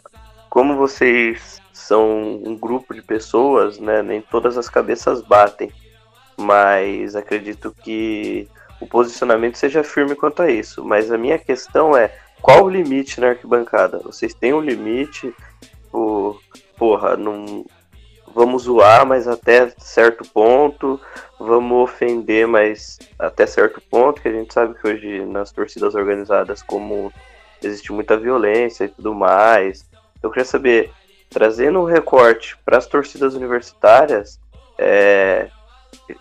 como 0.49 0.75
vocês 0.75 1.61
são 1.71 2.41
um 2.43 2.57
grupo 2.57 2.93
de 2.93 3.01
pessoas, 3.01 3.79
né? 3.79 4.01
Nem 4.01 4.21
todas 4.21 4.57
as 4.57 4.69
cabeças 4.69 5.21
batem, 5.21 5.71
mas 6.37 7.15
acredito 7.15 7.75
que 7.83 8.47
o 8.79 8.87
posicionamento 8.87 9.57
seja 9.57 9.83
firme 9.83 10.15
quanto 10.15 10.41
a 10.41 10.49
isso. 10.49 10.83
Mas 10.83 11.11
a 11.11 11.17
minha 11.17 11.37
questão 11.37 11.95
é 11.95 12.11
qual 12.41 12.65
o 12.65 12.69
limite 12.69 13.19
na 13.19 13.29
arquibancada? 13.29 13.99
Vocês 13.99 14.33
têm 14.33 14.53
um 14.53 14.61
limite? 14.61 15.33
Tipo, 15.61 16.39
porra, 16.79 17.15
não 17.15 17.65
vamos 18.33 18.63
zoar, 18.63 19.05
mas 19.05 19.27
até 19.27 19.69
certo 19.77 20.23
ponto, 20.31 20.99
vamos 21.37 21.83
ofender, 21.83 22.47
mas 22.47 22.97
até 23.19 23.45
certo 23.45 23.81
ponto, 23.81 24.21
que 24.21 24.29
a 24.29 24.31
gente 24.31 24.53
sabe 24.53 24.75
que 24.75 24.87
hoje 24.87 25.25
nas 25.25 25.51
torcidas 25.51 25.93
organizadas 25.93 26.63
como 26.63 27.11
existe 27.61 27.91
muita 27.91 28.17
violência 28.17 28.85
e 28.85 28.89
tudo 28.89 29.13
mais. 29.13 29.85
Eu 30.23 30.29
queria 30.29 30.45
saber, 30.45 30.91
trazendo 31.29 31.79
um 31.79 31.85
recorte 31.85 32.57
para 32.63 32.77
as 32.77 32.87
torcidas 32.87 33.35
universitárias, 33.35 34.39
é, 34.77 35.49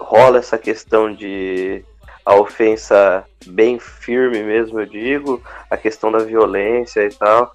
rola 0.00 0.38
essa 0.38 0.58
questão 0.58 1.12
de 1.12 1.84
a 2.24 2.34
ofensa 2.34 3.24
bem 3.46 3.78
firme 3.78 4.42
mesmo, 4.42 4.80
eu 4.80 4.86
digo, 4.86 5.42
a 5.70 5.76
questão 5.76 6.10
da 6.10 6.18
violência 6.18 7.04
e 7.04 7.10
tal. 7.10 7.54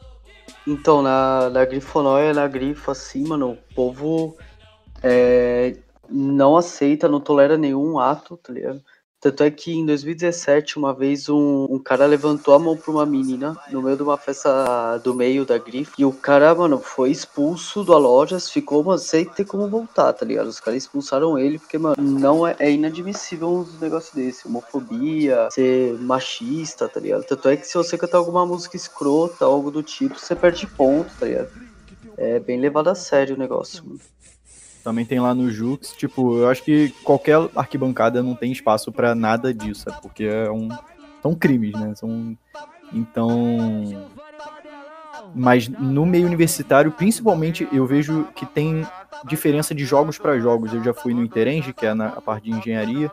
Então, 0.67 1.01
na, 1.01 1.49
na 1.49 1.65
grifonóia, 1.65 2.34
na 2.34 2.47
grifa, 2.47 2.93
assim, 2.93 3.27
mano, 3.27 3.51
o 3.51 3.75
povo 3.75 4.38
é, 5.01 5.77
não 6.10 6.56
aceita, 6.56 7.10
não 7.10 7.19
tolera 7.19 7.58
nenhum 7.58 7.99
ato, 7.99 8.38
tá 8.38 8.53
ligado? 8.53 8.82
Tanto 9.23 9.41
é 9.41 9.49
que 9.49 9.71
em 9.71 9.86
2017, 9.86 10.77
uma 10.77 10.93
vez, 10.93 11.29
um, 11.29 11.65
um 11.69 11.79
cara 11.79 12.05
levantou 12.05 12.53
a 12.53 12.59
mão 12.59 12.75
pra 12.75 12.91
uma 12.91 13.05
menina 13.05 13.57
no 13.71 13.81
meio 13.81 13.95
de 13.95 14.03
uma 14.03 14.17
festa 14.17 14.97
do 14.97 15.15
meio 15.15 15.45
da 15.45 15.57
grife. 15.57 15.93
E 15.97 16.03
o 16.03 16.12
cara, 16.12 16.53
mano, 16.53 16.77
foi 16.77 17.09
expulso 17.09 17.86
da 17.86 17.97
loja, 17.97 18.38
ficou, 18.38 18.83
mano, 18.83 18.99
sem 18.99 19.23
ter 19.23 19.45
como 19.45 19.69
voltar, 19.69 20.12
tá 20.12 20.25
ligado? 20.25 20.47
Os 20.47 20.59
caras 20.59 20.83
expulsaram 20.83 21.39
ele 21.39 21.57
porque, 21.57 21.77
mano, 21.77 21.95
não 21.97 22.45
é, 22.45 22.53
é 22.59 22.69
inadmissível 22.69 23.49
um 23.49 23.79
negócio 23.79 24.13
desse. 24.13 24.45
Homofobia, 24.45 25.47
ser 25.51 25.93
machista, 25.99 26.89
tá 26.89 26.99
ligado? 26.99 27.23
Tanto 27.23 27.47
é 27.47 27.55
que 27.55 27.65
se 27.65 27.75
você 27.75 27.97
cantar 27.97 28.17
alguma 28.17 28.45
música 28.45 28.75
escrota, 28.75 29.45
algo 29.45 29.71
do 29.71 29.81
tipo, 29.81 30.19
você 30.19 30.36
perde 30.36 30.67
ponto, 30.67 31.09
tá 31.17 31.25
ligado? 31.25 31.49
É 32.17 32.41
bem 32.41 32.59
levado 32.59 32.89
a 32.89 32.95
sério 32.95 33.38
o 33.38 33.39
negócio, 33.39 33.86
mano. 33.86 34.01
Também 34.83 35.05
tem 35.05 35.19
lá 35.19 35.33
no 35.33 35.49
Jux, 35.49 35.93
tipo, 35.93 36.37
eu 36.37 36.49
acho 36.49 36.61
que 36.61 36.89
qualquer 37.03 37.37
arquibancada 37.55 38.21
não 38.21 38.35
tem 38.35 38.51
espaço 38.51 38.91
para 38.91 39.15
nada 39.15 39.53
disso, 39.53 39.83
sabe? 39.83 40.01
Porque 40.01 40.25
é 40.25 40.51
um, 40.51 40.67
são 41.21 41.33
crimes, 41.33 41.73
né? 41.73 41.95
São, 41.95 42.37
então. 42.91 44.09
Mas 45.33 45.69
no 45.69 46.05
meio 46.05 46.27
universitário, 46.27 46.91
principalmente, 46.91 47.67
eu 47.71 47.85
vejo 47.85 48.27
que 48.35 48.45
tem 48.45 48.85
diferença 49.25 49.73
de 49.73 49.85
jogos 49.85 50.17
para 50.17 50.37
jogos. 50.37 50.73
Eu 50.73 50.83
já 50.83 50.93
fui 50.93 51.13
no 51.13 51.23
Interenge, 51.23 51.73
que 51.73 51.85
é 51.85 51.93
na 51.93 52.07
a 52.09 52.21
parte 52.21 52.43
de 52.43 52.51
engenharia, 52.51 53.09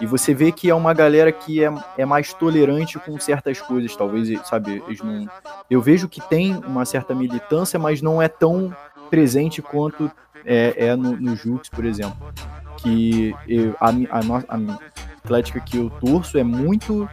e 0.00 0.06
você 0.06 0.32
vê 0.32 0.50
que 0.50 0.70
é 0.70 0.74
uma 0.74 0.94
galera 0.94 1.30
que 1.30 1.62
é, 1.62 1.70
é 1.98 2.06
mais 2.06 2.32
tolerante 2.32 2.98
com 2.98 3.20
certas 3.20 3.60
coisas, 3.60 3.94
talvez, 3.94 4.40
sabe? 4.46 4.82
Eles 4.86 5.00
não... 5.02 5.28
Eu 5.70 5.82
vejo 5.82 6.08
que 6.08 6.20
tem 6.20 6.56
uma 6.56 6.84
certa 6.84 7.14
militância, 7.14 7.78
mas 7.78 8.00
não 8.00 8.20
é 8.20 8.28
tão 8.28 8.74
presente 9.10 9.60
quanto 9.60 10.10
é, 10.44 10.86
é 10.86 10.96
no, 10.96 11.16
no 11.16 11.36
Jux, 11.36 11.68
por 11.68 11.84
exemplo. 11.84 12.32
Que 12.78 13.34
eu, 13.46 13.76
a, 13.80 13.90
a, 13.90 14.56
a 14.56 14.78
Atlética 15.24 15.60
que 15.60 15.76
eu 15.76 15.88
torço 15.88 16.36
é 16.36 16.42
muito, 16.42 17.08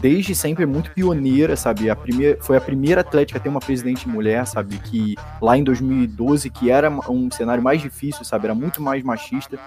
desde 0.00 0.32
sempre, 0.32 0.62
é 0.62 0.66
muito 0.66 0.92
pioneira, 0.92 1.56
sabe? 1.56 1.90
A 1.90 1.96
primeira, 1.96 2.38
foi 2.40 2.56
a 2.56 2.60
primeira 2.60 3.00
Atlética 3.00 3.38
a 3.38 3.42
ter 3.42 3.48
uma 3.48 3.60
presidente 3.60 4.08
mulher, 4.08 4.46
sabe? 4.46 4.78
Que 4.78 5.16
lá 5.40 5.58
em 5.58 5.64
2012, 5.64 6.50
que 6.50 6.70
era 6.70 6.88
um 6.88 7.28
cenário 7.30 7.62
mais 7.62 7.82
difícil, 7.82 8.24
sabe? 8.24 8.46
Era 8.46 8.54
muito 8.54 8.80
mais 8.80 9.02
machista. 9.02 9.58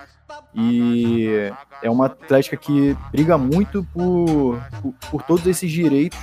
E 0.55 1.51
é 1.83 1.89
uma 1.89 2.05
Atlética 2.05 2.55
que 2.55 2.95
briga 3.11 3.37
muito 3.37 3.85
por, 3.93 4.61
por, 4.81 4.93
por 5.11 5.23
todos 5.23 5.45
esses 5.45 5.69
direitos. 5.69 6.19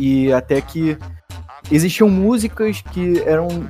E 0.00 0.32
até 0.32 0.60
que 0.60 0.98
existiam 1.70 2.08
músicas 2.08 2.80
que 2.80 3.20
eram 3.20 3.68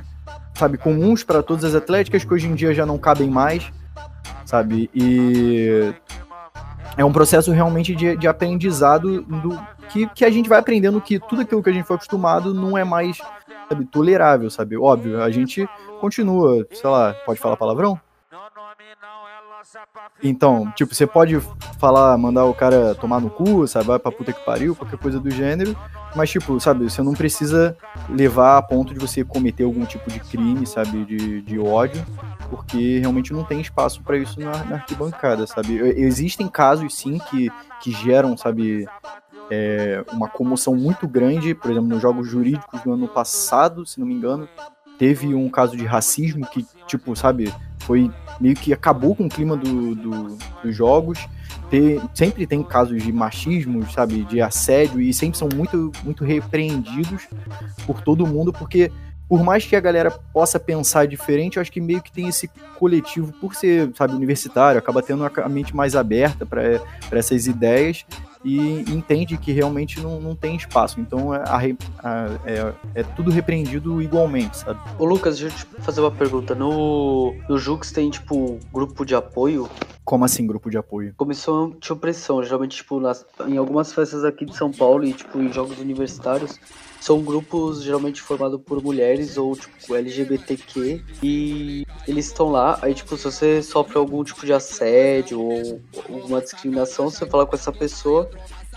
sabe, 0.61 0.77
comuns 0.77 1.23
para 1.23 1.41
todas 1.41 1.65
as 1.65 1.73
atléticas 1.73 2.23
que 2.23 2.31
hoje 2.31 2.47
em 2.47 2.53
dia 2.53 2.71
já 2.71 2.85
não 2.85 2.99
cabem 2.99 3.27
mais, 3.27 3.71
sabe? 4.45 4.91
E 4.93 5.91
é 6.95 7.03
um 7.03 7.11
processo 7.11 7.51
realmente 7.51 7.95
de, 7.95 8.15
de 8.15 8.27
aprendizado 8.27 9.23
do, 9.23 9.59
que, 9.89 10.07
que 10.09 10.23
a 10.23 10.29
gente 10.29 10.47
vai 10.47 10.59
aprendendo 10.59 11.01
que 11.01 11.19
tudo 11.19 11.41
aquilo 11.41 11.63
que 11.63 11.69
a 11.71 11.73
gente 11.73 11.87
foi 11.87 11.95
acostumado 11.95 12.53
não 12.53 12.77
é 12.77 12.83
mais 12.83 13.17
sabe, 13.67 13.85
tolerável, 13.85 14.51
sabe? 14.51 14.77
Óbvio, 14.77 15.23
a 15.23 15.31
gente 15.31 15.67
continua, 15.99 16.67
sei 16.71 16.89
lá, 16.89 17.15
pode 17.25 17.39
falar 17.39 17.57
palavrão? 17.57 17.99
Então, 20.23 20.71
tipo, 20.75 20.93
você 20.93 21.07
pode 21.07 21.39
falar, 21.79 22.17
mandar 22.17 22.45
o 22.45 22.53
cara 22.53 22.93
tomar 22.95 23.19
no 23.19 23.29
cu, 23.29 23.67
sabe, 23.67 23.87
vai 23.87 23.99
pra 23.99 24.11
puta 24.11 24.33
que 24.33 24.45
pariu, 24.45 24.75
qualquer 24.75 24.97
coisa 24.97 25.19
do 25.19 25.31
gênero, 25.31 25.75
mas, 26.15 26.29
tipo, 26.29 26.59
sabe, 26.59 26.89
você 26.89 27.01
não 27.01 27.13
precisa 27.13 27.75
levar 28.09 28.57
a 28.57 28.61
ponto 28.61 28.93
de 28.93 28.99
você 28.99 29.23
cometer 29.23 29.63
algum 29.63 29.85
tipo 29.85 30.09
de 30.09 30.19
crime, 30.19 30.65
sabe, 30.67 31.05
de, 31.05 31.41
de 31.41 31.59
ódio, 31.59 32.05
porque 32.49 32.99
realmente 32.99 33.33
não 33.33 33.43
tem 33.43 33.61
espaço 33.61 34.03
para 34.03 34.17
isso 34.17 34.39
na, 34.39 34.63
na, 34.65 34.75
arquibancada, 34.75 35.47
sabe. 35.47 35.77
Existem 35.79 36.47
casos, 36.47 36.95
sim, 36.95 37.17
que, 37.29 37.49
que 37.81 37.91
geram, 37.91 38.35
sabe, 38.35 38.85
é, 39.49 40.03
uma 40.11 40.27
comoção 40.27 40.75
muito 40.75 41.07
grande, 41.07 41.55
por 41.55 41.71
exemplo, 41.71 41.89
nos 41.89 42.01
jogos 42.01 42.27
jurídicos 42.27 42.81
do 42.81 42.93
ano 42.93 43.07
passado, 43.07 43.85
se 43.85 43.99
não 43.99 44.07
me 44.07 44.13
engano, 44.13 44.47
teve 44.99 45.33
um 45.33 45.49
caso 45.49 45.75
de 45.75 45.85
racismo 45.85 46.45
que, 46.45 46.65
tipo, 46.85 47.15
sabe, 47.15 47.51
foi 47.81 48.11
meio 48.39 48.55
que 48.55 48.73
acabou 48.73 49.15
com 49.15 49.25
o 49.25 49.29
clima 49.29 49.55
do, 49.55 49.95
do, 49.95 50.37
dos 50.63 50.75
jogos. 50.75 51.19
Sempre 52.13 52.45
tem 52.45 52.61
casos 52.63 53.01
de 53.01 53.11
machismo, 53.11 53.89
sabe, 53.89 54.23
de 54.25 54.41
assédio, 54.41 54.99
e 54.99 55.13
sempre 55.13 55.37
são 55.37 55.47
muito, 55.53 55.91
muito 56.03 56.23
repreendidos 56.25 57.27
por 57.85 58.01
todo 58.01 58.27
mundo, 58.27 58.51
porque 58.51 58.91
por 59.31 59.41
mais 59.45 59.65
que 59.65 59.77
a 59.77 59.79
galera 59.79 60.11
possa 60.11 60.59
pensar 60.59 61.07
diferente, 61.07 61.55
eu 61.55 61.61
acho 61.61 61.71
que 61.71 61.79
meio 61.79 62.01
que 62.01 62.11
tem 62.11 62.27
esse 62.27 62.49
coletivo, 62.77 63.31
por 63.39 63.55
ser, 63.55 63.89
sabe, 63.95 64.13
universitário, 64.13 64.77
acaba 64.77 65.01
tendo 65.01 65.23
a 65.23 65.47
mente 65.47 65.73
mais 65.73 65.95
aberta 65.95 66.45
para 66.45 66.81
essas 67.13 67.47
ideias 67.47 68.05
e 68.43 68.81
entende 68.91 69.37
que 69.37 69.53
realmente 69.53 70.01
não, 70.01 70.19
não 70.19 70.35
tem 70.35 70.57
espaço. 70.57 70.99
Então 70.99 71.33
é, 71.33 71.37
a, 71.47 71.59
a, 72.03 72.25
é, 72.45 72.73
é, 72.95 73.03
tudo 73.03 73.31
repreendido 73.31 74.01
igualmente, 74.01 74.57
sabe? 74.57 74.81
Ô 74.99 75.05
Lucas, 75.05 75.39
deixa 75.39 75.55
eu 75.55 75.77
te 75.77 75.81
fazer 75.81 76.01
uma 76.01 76.11
pergunta. 76.11 76.53
No, 76.53 77.33
no 77.47 77.57
Jux 77.57 77.89
tem, 77.93 78.09
tipo, 78.09 78.59
grupo 78.73 79.05
de 79.05 79.15
apoio? 79.15 79.69
Como 80.03 80.25
assim, 80.25 80.45
grupo 80.45 80.69
de 80.69 80.77
apoio? 80.77 81.13
Comissão 81.15 81.69
de 81.79 81.93
opressão. 81.93 82.43
Geralmente, 82.43 82.75
tipo, 82.75 82.99
nas, 82.99 83.25
em 83.47 83.55
algumas 83.55 83.93
festas 83.93 84.25
aqui 84.25 84.43
de 84.43 84.57
São 84.57 84.73
Paulo 84.73 85.05
e, 85.05 85.13
tipo, 85.13 85.39
em 85.39 85.53
jogos 85.53 85.79
universitários, 85.79 86.59
são 87.01 87.21
grupos 87.21 87.83
geralmente 87.83 88.21
formados 88.21 88.61
por 88.63 88.81
mulheres 88.81 89.35
ou 89.35 89.55
tipo 89.55 89.95
LGBTQ 89.95 91.03
e 91.21 91.83
eles 92.07 92.27
estão 92.27 92.49
lá, 92.49 92.77
aí 92.81 92.93
tipo, 92.93 93.17
se 93.17 93.23
você 93.23 93.61
sofre 93.63 93.97
algum 93.97 94.23
tipo 94.23 94.45
de 94.45 94.53
assédio 94.53 95.41
ou 95.41 95.81
alguma 96.07 96.39
discriminação, 96.39 97.09
você 97.09 97.25
fala 97.25 97.45
com 97.45 97.55
essa 97.55 97.71
pessoa 97.71 98.29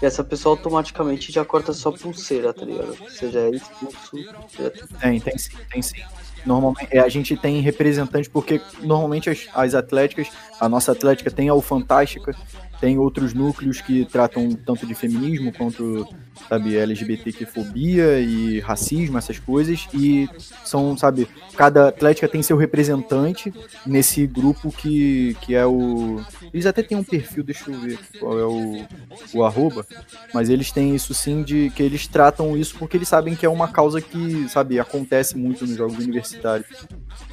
e 0.03 0.07
essa 0.07 0.25
pessoa 0.25 0.55
automaticamente 0.55 1.31
já 1.31 1.45
corta 1.45 1.75
sua 1.75 1.93
pulseira, 1.93 2.53
tá 2.53 2.65
ligado? 2.65 2.97
Você 2.97 3.31
já 3.31 3.41
é 3.41 3.51
expulso. 3.51 4.17
Já... 4.59 4.71
Tem, 4.99 5.21
tem 5.21 5.39
sim, 5.39 5.53
tem 5.71 5.83
sim. 5.83 6.03
Normalmente 6.47 6.89
é, 6.91 7.01
a 7.01 7.09
gente 7.09 7.37
tem 7.37 7.61
representantes, 7.61 8.29
porque 8.29 8.61
normalmente 8.83 9.31
as, 9.31 9.47
as 9.55 9.75
atléticas, 9.75 10.29
a 10.59 10.69
nossa 10.69 10.93
atlética 10.93 11.31
tem 11.31 11.49
a 11.49 11.55
UFantástica, 11.55 12.33
Fantástica, 12.33 12.55
tem 12.85 12.99
outros 12.99 13.33
núcleos 13.33 13.81
que 13.81 14.05
tratam 14.05 14.51
tanto 14.51 14.87
de 14.87 14.95
feminismo 14.95 15.51
quanto, 15.51 16.07
sabe, 16.47 16.77
LGBTQ-fobia 16.77 18.21
e 18.21 18.61
racismo, 18.61 19.17
essas 19.17 19.39
coisas, 19.39 19.89
e 19.95 20.29
são, 20.63 20.95
sabe, 20.95 21.27
cada 21.57 21.89
atlética 21.89 22.29
tem 22.29 22.43
seu 22.43 22.59
representante 22.59 23.51
nesse 23.87 24.27
grupo 24.27 24.71
que, 24.71 25.35
que 25.41 25.55
é 25.55 25.65
o... 25.65 26.21
Eles 26.53 26.67
até 26.67 26.83
têm 26.83 26.99
um 26.99 27.03
perfil, 27.03 27.43
deixa 27.43 27.71
eu 27.71 27.81
ver 27.81 27.99
qual 28.21 28.39
é 28.39 28.45
o, 28.45 28.85
o 29.33 29.43
arroba, 29.43 29.87
mas 30.35 30.51
eles 30.51 30.71
têm 30.71 30.95
isso 30.95 31.15
sim, 31.15 31.43
de 31.43 31.71
que 31.71 31.83
eles 31.83 32.07
tratam 32.07 32.55
isso 32.55 32.77
porque 32.79 32.99
eles 32.99 33.09
sabem 33.09 33.35
que 33.35 33.47
é 33.47 33.49
uma 33.49 33.69
causa 33.69 33.99
que, 33.99 34.47
sabe, 34.47 34.79
acontece 34.79 35.39
muito 35.39 35.67
nos 35.67 35.75
jogos 35.75 35.97
universitários. 35.97 36.69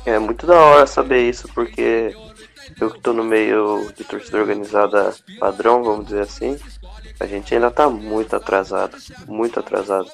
É 0.06 0.18
muito 0.18 0.48
da 0.48 0.56
hora 0.56 0.88
saber 0.88 1.30
isso, 1.30 1.50
porque 1.54 2.16
eu 2.80 2.92
que 2.92 3.00
tô 3.00 3.14
no 3.14 3.24
meio 3.24 3.92
de 3.96 4.04
torcida 4.04 4.38
organizada 4.38 5.14
padrão, 5.40 5.84
vamos 5.84 6.06
dizer 6.06 6.22
assim, 6.22 6.60
a 7.20 7.26
gente 7.26 7.54
ainda 7.54 7.70
tá 7.70 7.90
muito 7.90 8.36
atrasado. 8.36 8.98
Muito 9.28 9.60
atrasado. 9.60 10.10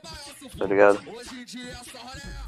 Tá 0.58 0.66
ligado? 0.66 1.00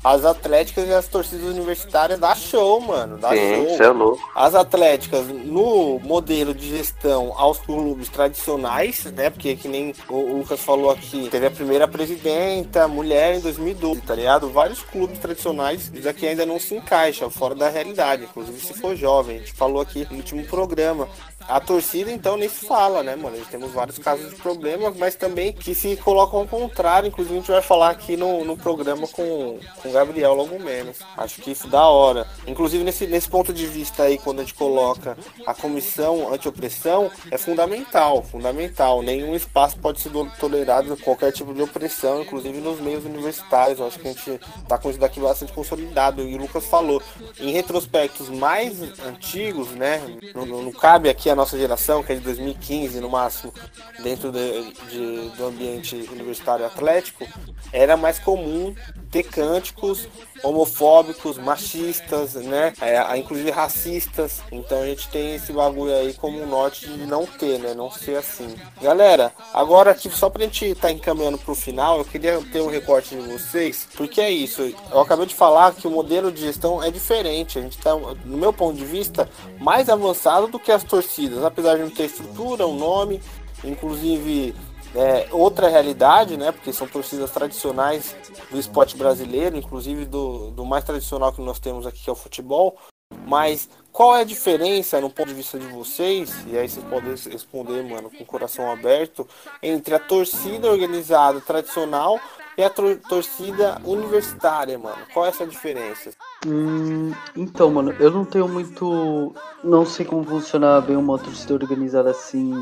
As 0.03 0.23
atléticas 0.23 0.87
e 0.87 0.93
as 0.93 1.07
torcidas 1.07 1.45
universitárias 1.45 2.19
dá 2.19 2.33
show, 2.33 2.79
mano. 2.79 3.17
Dá 3.17 3.29
Sim, 3.29 3.55
show. 3.55 3.77
Você 3.77 3.83
é 3.83 3.89
louco. 3.89 4.31
As 4.33 4.55
atléticas, 4.55 5.27
no 5.27 5.99
modelo 5.99 6.53
de 6.53 6.69
gestão 6.69 7.33
aos 7.35 7.59
clubes 7.59 8.07
tradicionais, 8.09 9.03
né? 9.05 9.29
Porque 9.29 9.55
que 9.55 9.67
nem 9.67 9.93
o 10.09 10.37
Lucas 10.37 10.61
falou 10.61 10.89
aqui, 10.89 11.27
teve 11.29 11.47
a 11.47 11.51
primeira 11.51 11.87
presidenta, 11.87 12.87
mulher 12.87 13.35
em 13.35 13.41
2012, 13.41 14.01
tá 14.01 14.15
ligado? 14.15 14.49
Vários 14.49 14.81
clubes 14.81 15.19
tradicionais, 15.19 15.91
isso 15.93 16.07
aqui 16.07 16.27
ainda 16.27 16.45
não 16.45 16.59
se 16.59 16.75
encaixa, 16.75 17.29
fora 17.29 17.53
da 17.53 17.69
realidade, 17.69 18.23
inclusive 18.23 18.59
se 18.59 18.73
for 18.73 18.95
jovem. 18.95 19.37
A 19.37 19.39
gente 19.39 19.53
falou 19.53 19.81
aqui 19.81 20.07
no 20.09 20.17
último 20.17 20.45
programa. 20.45 21.07
A 21.47 21.59
torcida, 21.59 22.11
então, 22.11 22.37
nem 22.37 22.47
se 22.47 22.67
fala, 22.67 23.01
né, 23.01 23.15
mano? 23.15 23.35
A 23.35 23.39
gente 23.39 23.49
temos 23.49 23.71
vários 23.71 23.97
casos 23.97 24.29
de 24.29 24.35
problemas, 24.35 24.95
mas 24.95 25.15
também 25.15 25.51
que 25.51 25.73
se 25.73 25.95
colocam 25.97 26.41
ao 26.41 26.47
contrário. 26.47 27.07
Inclusive, 27.07 27.35
a 27.35 27.39
gente 27.39 27.51
vai 27.51 27.61
falar 27.61 27.89
aqui 27.89 28.15
no, 28.15 28.45
no 28.45 28.55
programa 28.55 29.07
com, 29.07 29.57
com 29.81 29.88
o 29.89 29.93
Gabriel 29.93 30.33
logo 30.33 30.59
menos. 30.59 30.97
Acho 31.17 31.41
que 31.41 31.51
isso 31.51 31.67
da 31.67 31.87
hora. 31.87 32.27
Inclusive, 32.47 32.83
nesse, 32.83 33.07
nesse 33.07 33.27
ponto 33.27 33.53
de 33.53 33.65
vista 33.65 34.03
aí, 34.03 34.17
quando 34.17 34.39
a 34.39 34.43
gente 34.43 34.53
coloca 34.53 35.17
a 35.45 35.53
comissão 35.53 36.33
anti-opressão, 36.33 37.11
é 37.31 37.37
fundamental, 37.37 38.23
fundamental. 38.23 39.01
Nenhum 39.01 39.35
espaço 39.35 39.77
pode 39.77 39.99
ser 40.01 40.11
tolerado 40.39 40.95
qualquer 40.97 41.31
tipo 41.31 41.53
de 41.53 41.61
opressão, 41.61 42.21
inclusive 42.21 42.59
nos 42.59 42.79
meios 42.79 43.05
universitários. 43.05 43.79
Eu 43.79 43.87
acho 43.87 43.99
que 43.99 44.07
a 44.07 44.11
gente 44.11 44.39
tá 44.67 44.77
com 44.77 44.89
isso 44.89 44.99
daqui 44.99 45.19
bastante 45.19 45.53
consolidado. 45.53 46.21
E 46.21 46.35
o 46.35 46.37
Lucas 46.37 46.65
falou, 46.65 47.01
em 47.39 47.51
retrospectos 47.51 48.29
mais 48.29 48.81
antigos, 48.99 49.69
né? 49.71 50.01
Não, 50.33 50.45
não 50.45 50.71
cabe 50.71 51.09
aqui 51.09 51.29
a 51.29 51.35
nossa 51.35 51.57
geração, 51.57 52.03
que 52.03 52.11
é 52.11 52.15
de 52.15 52.21
2015 52.21 52.99
no 52.99 53.09
máximo, 53.09 53.53
dentro 54.01 54.31
de, 54.31 54.73
de, 54.89 55.29
do 55.37 55.45
ambiente 55.45 55.95
universitário 56.11 56.65
atlético, 56.65 57.25
era 57.71 57.97
mais 57.97 58.19
comum 58.19 58.73
ter 59.11 59.23
cântico 59.23 59.78
políticos, 59.79 60.07
homofóbicos, 60.43 61.37
machistas, 61.37 62.35
né? 62.35 62.73
É, 62.81 63.17
inclusive 63.17 63.49
racistas. 63.51 64.41
Então 64.51 64.81
a 64.81 64.85
gente 64.85 65.09
tem 65.09 65.35
esse 65.35 65.51
bagulho 65.51 65.93
aí 65.93 66.13
como 66.13 66.41
um 66.41 66.47
norte 66.47 66.87
de 66.87 67.05
não 67.05 67.25
ter, 67.25 67.59
né? 67.59 67.73
Não 67.73 67.91
ser 67.91 68.17
assim. 68.17 68.55
Galera, 68.81 69.33
agora 69.53 69.91
aqui 69.91 70.09
só 70.09 70.29
pra 70.29 70.43
gente 70.43 70.65
estar 70.65 70.87
tá 70.87 70.91
encaminhando 70.91 71.37
pro 71.37 71.55
final, 71.55 71.99
eu 71.99 72.05
queria 72.05 72.39
ter 72.51 72.61
um 72.61 72.69
recorte 72.69 73.15
de 73.15 73.21
vocês, 73.21 73.87
porque 73.95 74.21
é 74.21 74.29
isso. 74.29 74.61
Eu 74.91 74.99
acabei 74.99 75.25
de 75.25 75.35
falar 75.35 75.73
que 75.73 75.87
o 75.87 75.91
modelo 75.91 76.31
de 76.31 76.41
gestão 76.41 76.81
é 76.83 76.91
diferente. 76.91 77.59
A 77.59 77.61
gente 77.61 77.77
tá, 77.77 77.95
no 77.95 78.37
meu 78.37 78.53
ponto 78.53 78.77
de 78.77 78.85
vista, 78.85 79.29
mais 79.59 79.89
avançado 79.89 80.47
do 80.47 80.59
que 80.59 80.71
as 80.71 80.83
torcidas, 80.83 81.43
apesar 81.43 81.75
de 81.75 81.83
não 81.83 81.89
ter 81.89 82.05
estrutura, 82.05 82.67
um 82.67 82.75
nome, 82.75 83.21
inclusive 83.63 84.55
é, 84.95 85.27
outra 85.31 85.67
realidade, 85.67 86.37
né? 86.37 86.51
Porque 86.51 86.73
são 86.73 86.87
torcidas 86.87 87.31
tradicionais 87.31 88.15
do 88.49 88.59
esporte 88.59 88.97
brasileiro, 88.97 89.57
inclusive 89.57 90.05
do, 90.05 90.51
do 90.51 90.65
mais 90.65 90.83
tradicional 90.83 91.31
que 91.31 91.41
nós 91.41 91.59
temos 91.59 91.85
aqui, 91.85 92.03
que 92.03 92.09
é 92.09 92.13
o 92.13 92.15
futebol. 92.15 92.77
Mas 93.25 93.69
qual 93.91 94.15
é 94.15 94.21
a 94.21 94.25
diferença, 94.25 95.01
no 95.01 95.09
ponto 95.09 95.29
de 95.29 95.33
vista 95.33 95.57
de 95.57 95.65
vocês, 95.67 96.45
e 96.47 96.57
aí 96.57 96.69
vocês 96.69 96.85
podem 96.85 97.15
responder, 97.31 97.83
mano, 97.83 98.09
com 98.09 98.23
o 98.23 98.25
coração 98.25 98.71
aberto, 98.71 99.27
entre 99.61 99.95
a 99.95 99.99
torcida 99.99 100.69
organizada 100.69 101.41
tradicional 101.41 102.19
e 102.57 102.63
a 102.63 102.69
torcida 102.69 103.81
universitária, 103.83 104.77
mano? 104.77 105.05
Qual 105.13 105.25
é 105.25 105.29
essa 105.29 105.45
diferença? 105.45 106.11
Hum, 106.45 107.11
então, 107.35 107.71
mano, 107.71 107.95
eu 107.99 108.11
não 108.11 108.25
tenho 108.25 108.47
muito. 108.47 109.33
Não 109.63 109.85
sei 109.85 110.05
como 110.05 110.23
funciona 110.23 110.79
bem 110.81 110.95
uma 110.95 111.17
torcida 111.17 111.53
organizada 111.53 112.11
assim 112.11 112.53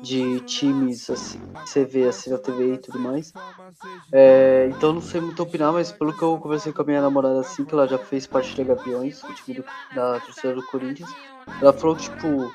de 0.00 0.40
times 0.40 1.10
assim, 1.10 1.40
você 1.54 1.84
vê 1.84 2.08
assim 2.08 2.30
na 2.30 2.38
TV 2.38 2.74
e 2.74 2.78
tudo 2.78 2.98
mais. 2.98 3.32
É, 4.10 4.68
então 4.70 4.92
não 4.92 5.02
sei 5.02 5.20
muito 5.20 5.42
opinar, 5.42 5.72
mas 5.72 5.92
pelo 5.92 6.16
que 6.16 6.22
eu 6.22 6.38
conversei 6.38 6.72
com 6.72 6.82
a 6.82 6.84
minha 6.84 7.02
namorada 7.02 7.40
assim, 7.40 7.64
que 7.64 7.74
ela 7.74 7.86
já 7.86 7.98
fez 7.98 8.26
parte 8.26 8.56
da 8.56 8.74
Gaviões, 8.74 9.22
o 9.22 9.32
time 9.34 9.58
do, 9.58 9.64
da 9.94 10.20
torcida 10.20 10.54
do 10.54 10.64
Corinthians, 10.66 11.10
ela 11.60 11.72
falou 11.72 11.96
que 11.96 12.02
tipo, 12.02 12.52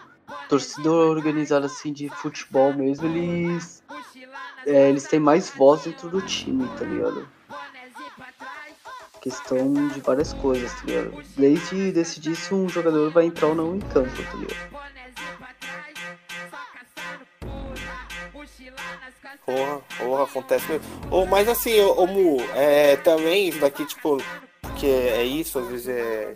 torcida 0.49 0.89
organizada 0.89 1.67
assim 1.67 1.93
de 1.93 2.09
futebol 2.09 2.73
mesmo, 2.73 3.07
eles 3.07 3.83
é, 4.65 4.89
eles 4.89 5.03
têm 5.03 5.19
mais 5.19 5.49
voz 5.49 5.83
dentro 5.83 6.09
do 6.09 6.21
time, 6.21 6.67
tá 6.77 6.83
ligado? 6.83 7.27
Questão 9.21 9.73
de 9.89 10.01
várias 10.01 10.33
coisas, 10.33 10.71
tá 10.73 10.85
ligado? 10.85 11.23
Desde 11.37 11.91
decidir 11.91 12.35
se 12.35 12.53
um 12.53 12.67
jogador 12.67 13.11
vai 13.11 13.25
entrar 13.25 13.47
ou 13.47 13.55
não 13.55 13.75
em 13.75 13.79
campo, 13.79 14.09
tá 14.09 14.37
ligado? 14.37 14.96
Porra, 19.47 19.81
porra, 19.97 20.23
acontece 20.25 20.69
mesmo. 20.69 20.85
Oh, 21.09 21.25
mas 21.25 21.47
assim, 21.47 21.79
ô 21.79 22.05
Mu, 22.05 22.35
é, 22.53 22.97
também 22.97 23.47
isso 23.47 23.59
daqui, 23.59 23.85
tipo, 23.85 24.17
porque 24.61 24.85
é 24.85 25.23
isso, 25.23 25.57
às 25.57 25.67
vezes 25.69 25.87
é 25.87 26.35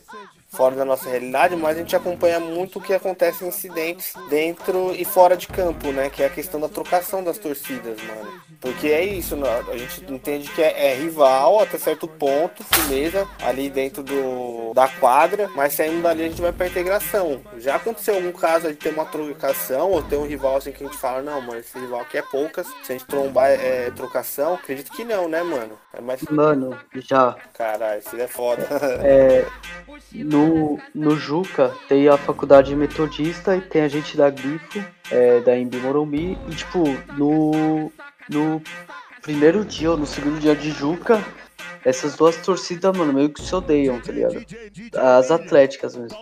fora 0.52 0.76
da 0.76 0.84
nossa 0.84 1.10
realidade, 1.10 1.56
mas 1.56 1.78
a 1.78 1.80
gente 1.80 1.96
acompanha 1.96 2.40
muito 2.40 2.78
o 2.78 2.82
que 2.82 2.94
acontece 2.94 3.44
em 3.44 3.48
incidentes 3.48 4.14
dentro 4.30 4.94
e 4.94 5.06
fora 5.06 5.38
de 5.38 5.48
campo, 5.48 5.92
né? 5.92 6.10
Que 6.10 6.24
é 6.24 6.26
a 6.26 6.30
questão 6.30 6.60
da 6.60 6.68
trocação 6.68 7.24
das 7.24 7.38
torcidas, 7.38 8.02
mano. 8.04 8.42
Porque 8.60 8.88
é 8.88 9.04
isso, 9.04 9.36
né? 9.36 9.48
a 9.72 9.78
gente 9.78 10.06
entende 10.12 10.50
que 10.50 10.62
é, 10.62 10.92
é 10.92 10.96
rival 10.96 11.60
até 11.62 11.78
certo 11.78 12.08
ponto, 12.08 12.64
firmeza, 12.64 13.28
ali 13.42 13.70
dentro 13.70 14.04
do, 14.04 14.74
da 14.74 14.88
quadra, 14.88 15.50
mas 15.56 15.74
saindo 15.74 16.02
dali 16.02 16.26
a 16.26 16.30
gente 16.30 16.42
vai 16.42 16.52
pra 16.52 16.68
integração. 16.68 17.42
Já 17.58 17.78
aconteceu 17.78 18.16
algum 18.16 18.32
caso 18.32 18.68
de 18.68 18.76
ter 18.76 18.90
uma 18.90 19.06
trocação 19.06 19.90
ou 19.90 20.04
ter 20.04 20.18
um 20.18 20.28
rival 20.28 20.58
assim 20.58 20.72
que 20.72 20.84
a 20.84 20.88
gente 20.88 21.00
fala, 21.00 21.22
não, 21.22 21.42
mano, 21.42 21.60
esse 21.60 21.78
rival 21.80 22.02
aqui 22.02 22.18
é 22.18 22.22
poucas, 22.22 22.68
se 22.84 22.92
a 22.92 22.98
gente 22.98 23.06
trombar 23.06 23.50
é, 23.50 23.88
é 23.88 23.92
trocação, 23.92 24.56
acredito 24.56 24.92
que 24.92 25.06
não, 25.06 25.28
né, 25.28 25.42
mano? 25.42 25.78
É 25.94 26.02
mais. 26.02 26.22
Mano, 26.24 26.78
já. 26.96 27.36
Caralho, 27.54 28.00
isso 28.00 28.16
é 28.16 28.28
foda. 28.28 28.68
É. 29.02 29.46
No, 30.14 30.41
no 30.94 31.16
Juca 31.16 31.74
tem 31.88 32.08
a 32.08 32.18
faculdade 32.18 32.76
metodista 32.76 33.56
e 33.56 33.62
tem 33.62 33.82
a 33.82 33.88
gente 33.88 34.16
da 34.16 34.30
Grifo, 34.30 34.84
é, 35.12 35.40
da 35.42 35.58
Embi 35.58 35.78
Morumbi. 35.78 36.38
E 36.50 36.56
tipo, 36.56 36.84
no, 37.18 37.92
no 38.30 38.62
primeiro 39.22 39.66
dia 39.66 39.92
ou 39.92 39.98
no 39.98 40.06
segundo 40.06 40.40
dia 40.40 40.56
de 40.56 40.72
Juca, 40.72 41.24
essas 41.84 42.16
duas 42.16 42.38
torcidas, 42.38 42.96
mano, 42.96 43.14
meio 43.14 43.30
que 43.30 43.42
se 43.42 43.54
odeiam, 43.54 44.00
tá 44.00 44.12
ligado? 44.12 44.44
As 44.96 45.32
atléticas 45.32 45.96
mesmo. 45.96 46.18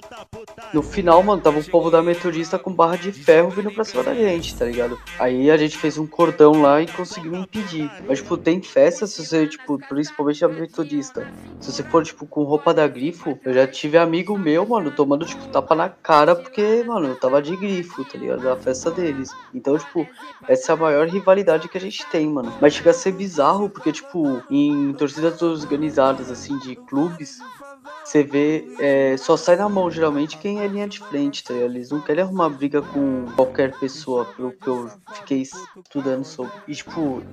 No 0.71 0.83
final, 0.83 1.21
mano, 1.23 1.41
tava 1.41 1.59
o 1.59 1.63
povo 1.63 1.89
da 1.89 2.03
Metodista 2.03 2.59
com 2.59 2.71
barra 2.71 2.95
de 2.95 3.11
ferro 3.11 3.49
vindo 3.49 3.71
pra 3.71 3.83
cima 3.83 4.03
da 4.03 4.13
gente, 4.13 4.55
tá 4.55 4.65
ligado? 4.65 4.99
Aí 5.17 5.49
a 5.49 5.57
gente 5.57 5.77
fez 5.77 5.97
um 5.97 6.05
cordão 6.05 6.61
lá 6.61 6.79
e 6.81 6.87
conseguiu 6.87 7.35
impedir. 7.35 7.89
Mas, 8.07 8.19
tipo, 8.19 8.37
tem 8.37 8.61
festa, 8.61 9.07
se 9.07 9.25
você, 9.25 9.47
tipo, 9.47 9.79
principalmente 9.87 10.45
a 10.45 10.47
Metodista. 10.47 11.27
Se 11.59 11.71
você 11.71 11.81
for, 11.83 12.03
tipo, 12.03 12.27
com 12.27 12.43
roupa 12.43 12.71
da 12.71 12.87
grifo, 12.87 13.39
eu 13.43 13.53
já 13.53 13.65
tive 13.65 13.97
amigo 13.97 14.37
meu, 14.37 14.65
mano, 14.65 14.91
tomando, 14.91 15.25
tipo, 15.25 15.47
tapa 15.47 15.73
na 15.73 15.89
cara 15.89 16.35
porque, 16.35 16.83
mano, 16.85 17.07
eu 17.07 17.15
tava 17.15 17.41
de 17.41 17.55
grifo, 17.55 18.05
tá 18.05 18.17
ligado? 18.17 18.43
Da 18.43 18.55
festa 18.55 18.91
deles. 18.91 19.31
Então, 19.53 19.75
tipo, 19.77 20.07
essa 20.47 20.71
é 20.71 20.75
a 20.75 20.77
maior 20.77 21.07
rivalidade 21.07 21.67
que 21.67 21.77
a 21.77 21.81
gente 21.81 22.05
tem, 22.07 22.27
mano. 22.27 22.53
Mas 22.61 22.73
chega 22.73 22.91
a 22.91 22.93
ser 22.93 23.11
bizarro 23.11 23.69
porque, 23.69 23.91
tipo, 23.91 24.43
em 24.51 24.93
torcidas 24.93 25.41
organizadas, 25.41 26.29
assim, 26.29 26.57
de 26.59 26.75
clubes, 26.75 27.39
você 28.03 28.23
vê, 28.23 28.65
é, 28.79 29.17
só 29.17 29.37
sai 29.37 29.55
na 29.55 29.69
mão 29.69 29.91
geralmente 29.91 30.37
quem 30.37 30.61
é 30.61 30.67
linha 30.67 30.87
de 30.87 30.99
frente, 30.99 31.43
tá? 31.43 31.53
Eles 31.53 31.91
não 31.91 32.01
querem 32.01 32.23
arrumar 32.23 32.49
briga 32.49 32.81
com 32.81 33.25
qualquer 33.35 33.77
pessoa, 33.77 34.25
pelo 34.25 34.51
que 34.51 34.67
eu 34.67 34.89
fiquei 35.13 35.43
estudando 35.43 36.23
sobre. 36.23 36.51
E, 36.67 36.73
tipo, 36.75 37.23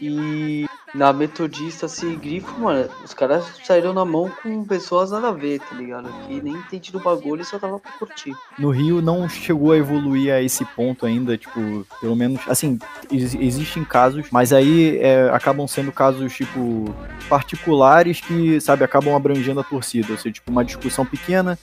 e 0.00 0.66
na 0.94 1.12
Metodista, 1.12 1.86
assim, 1.86 2.16
grifo, 2.16 2.60
mano, 2.60 2.88
os 3.04 3.12
caras 3.12 3.44
saíram 3.64 3.92
na 3.92 4.04
mão 4.04 4.30
com 4.42 4.64
pessoas 4.64 5.10
nada 5.10 5.28
a 5.28 5.32
ver, 5.32 5.58
tá 5.58 5.74
ligado? 5.74 6.08
Que 6.26 6.40
nem 6.40 6.54
entendi 6.54 6.92
do 6.92 7.00
bagulho 7.00 7.42
e 7.42 7.44
só 7.44 7.58
tava 7.58 7.80
pra 7.80 7.90
curtir. 7.92 8.32
No 8.56 8.70
Rio 8.70 9.02
não 9.02 9.28
chegou 9.28 9.72
a 9.72 9.76
evoluir 9.76 10.32
a 10.32 10.40
esse 10.40 10.64
ponto 10.64 11.04
ainda, 11.04 11.36
tipo, 11.36 11.84
pelo 12.00 12.14
menos, 12.14 12.40
assim, 12.46 12.78
ex 13.10 13.34
existem 13.34 13.84
casos, 13.84 14.26
mas 14.30 14.52
aí 14.52 14.98
é, 14.98 15.28
acabam 15.30 15.66
sendo 15.66 15.90
casos, 15.90 16.32
tipo, 16.32 16.94
particulares 17.28 18.20
que, 18.20 18.60
sabe, 18.60 18.84
acabam 18.84 19.16
abrangendo 19.16 19.60
a 19.60 19.64
torcida. 19.64 20.12
Ou 20.12 20.18
seja, 20.18 20.34
tipo, 20.34 20.50
uma 20.50 20.64
discussão 20.64 21.04
pequena, 21.04 21.58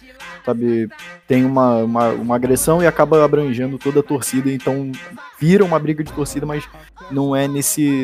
sabe, 0.45 0.89
tem 1.26 1.45
uma, 1.45 1.78
uma, 1.78 2.10
uma 2.10 2.36
agressão 2.36 2.84
e 2.84 2.88
acaba 2.88 3.24
abrangendo 3.24 3.78
toda 3.78 4.02
a 4.02 4.04
torcida, 4.04 4.52
então 4.52 4.91
vira 5.39 5.63
uma 5.63 5.80
briga 5.80 6.04
de 6.04 6.12
torcida, 6.12 6.45
mas 6.45 6.67
não 7.10 7.36
é 7.36 7.47
nesse 7.47 8.00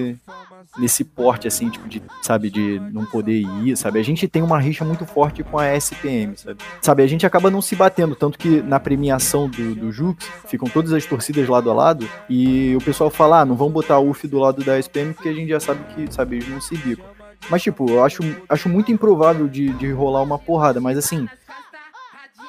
nesse 0.78 1.04
porte, 1.04 1.48
assim, 1.48 1.70
tipo, 1.70 1.88
de, 1.88 2.02
sabe, 2.22 2.50
de 2.50 2.80
não 2.92 3.06
poder 3.06 3.42
ir, 3.42 3.76
sabe? 3.76 4.00
A 4.00 4.04
gente 4.04 4.28
tem 4.28 4.42
uma 4.42 4.60
rixa 4.60 4.86
muito 4.86 5.06
forte 5.06 5.44
com 5.44 5.58
a 5.58 5.76
SPM, 5.76 6.38
sabe? 6.38 6.60
Sabe, 6.82 7.04
a 7.04 7.08
gente 7.08 7.26
acaba 7.26 7.50
não 7.50 7.62
se 7.62 7.76
batendo, 7.76 8.16
tanto 8.16 8.38
que 8.38 8.62
na 8.62 8.80
premiação 8.80 9.50
do, 9.50 9.76
do 9.76 9.92
Jux, 9.92 10.30
ficam 10.46 10.70
todas 10.70 10.94
as 10.94 11.06
torcidas 11.06 11.48
lado 11.48 11.70
a 11.70 11.74
lado, 11.74 12.08
e 12.30 12.76
o 12.76 12.82
pessoal 12.82 13.10
fala, 13.10 13.42
ah, 13.42 13.46
não 13.46 13.56
vão 13.56 13.70
botar 13.70 14.00
o 14.00 14.10
UF 14.10 14.28
do 14.28 14.40
lado 14.40 14.64
da 14.64 14.78
SPM, 14.78 15.14
porque 15.14 15.30
a 15.30 15.34
gente 15.34 15.50
já 15.50 15.60
sabe 15.60 15.84
que, 15.94 16.14
sabe, 16.14 16.38
eles 16.38 16.50
não 16.50 16.62
se 16.62 16.76
bicam. 16.78 17.06
Mas, 17.50 17.64
tipo, 17.64 17.90
eu 17.90 18.04
acho, 18.04 18.22
acho 18.50 18.68
muito 18.68 18.92
improvável 18.92 19.48
de, 19.48 19.70
de 19.74 19.92
rolar 19.92 20.22
uma 20.22 20.38
porrada, 20.38 20.82
mas 20.82 20.98
assim, 20.98 21.28